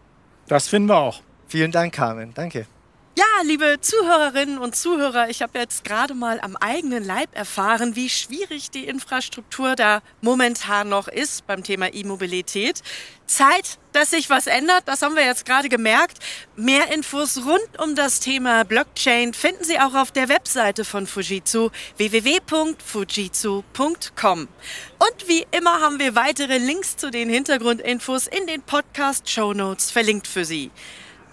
Das 0.49 0.67
finden 0.67 0.88
wir 0.88 0.97
auch. 0.97 1.21
Vielen 1.47 1.71
Dank, 1.71 1.95
Carmen. 1.95 2.35
Danke. 2.35 2.67
Ja, 3.16 3.24
liebe 3.44 3.79
Zuhörerinnen 3.81 4.59
und 4.59 4.74
Zuhörer, 4.74 5.31
ich 5.31 5.40
habe 5.40 5.61
jetzt 5.61 5.85
gerade 5.85 6.14
mal 6.14 6.40
am 6.40 6.57
eigenen 6.57 7.05
Leib 7.05 7.29
erfahren, 7.33 7.94
wie 7.94 8.11
schwierig 8.11 8.72
die 8.72 8.88
Infrastruktur 8.88 9.77
da 9.77 10.03
momentan 10.20 10.88
noch 10.88 11.07
ist 11.07 11.46
beim 11.46 11.62
Thema 11.62 11.94
E-Mobilität. 11.94 12.83
Zeit, 13.27 13.79
dass 13.92 14.11
sich 14.11 14.31
was 14.31 14.48
ändert, 14.48 14.83
das 14.87 15.03
haben 15.03 15.14
wir 15.14 15.24
jetzt 15.24 15.46
gerade 15.46 15.68
gemerkt. 15.68 16.18
Mehr 16.57 16.92
Infos 16.92 17.46
rund 17.46 17.79
um 17.79 17.94
das 17.94 18.18
Thema 18.18 18.64
Blockchain 18.64 19.33
finden 19.33 19.62
Sie 19.62 19.79
auch 19.79 19.94
auf 19.94 20.11
der 20.11 20.29
Webseite 20.29 20.85
von 20.85 21.07
Fujitsu 21.07 21.70
www.fujitsu.com. 21.96 24.40
Und 24.40 25.29
wie 25.29 25.46
immer 25.53 25.81
haben 25.81 26.00
wir 26.00 26.16
weitere 26.16 26.59
Links 26.59 26.96
zu 26.96 27.12
den 27.12 27.29
Hintergrundinfos 27.29 28.27
in 28.27 28.48
den 28.48 28.62
Podcast 28.62 29.31
Show 29.31 29.55
Notes 29.55 29.92
verlinkt 29.92 30.27
für 30.27 30.44
Sie. 30.44 30.72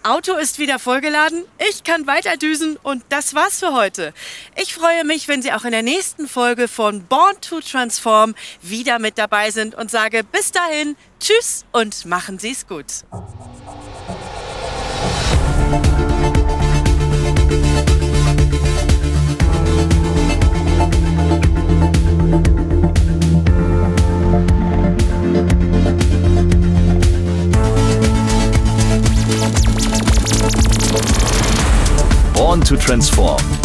Auto 0.04 0.34
ist 0.34 0.58
wieder 0.58 0.80
vollgeladen, 0.80 1.46
ich 1.70 1.84
kann 1.84 2.08
weiter 2.08 2.36
düsen 2.36 2.78
und 2.82 3.04
das 3.10 3.36
war's 3.36 3.60
für 3.60 3.74
heute. 3.74 4.14
Ich 4.56 4.74
freue 4.74 5.04
mich, 5.06 5.28
wenn 5.28 5.44
Sie 5.44 5.54
auch 5.54 5.64
in 5.64 5.72
der 5.72 5.84
nächsten 5.84 6.28
Folge 6.28 6.68
von 6.68 7.04
Born 7.04 7.40
to 7.42 7.60
Transform 7.62 8.34
wieder 8.64 8.98
mit 8.98 9.20
dabei 9.20 9.52
sind 9.52 9.76
und 9.76 9.92
sage 9.92 10.24
bis 10.24 10.52
dahin, 10.52 10.96
tschüss 11.20 11.66
und 11.72 12.06
machen 12.06 12.40
Sie 12.40 12.52
es 12.52 12.68
gut. 12.68 12.86
Born 32.52 32.60
to 32.64 32.76
Transform. 32.76 33.61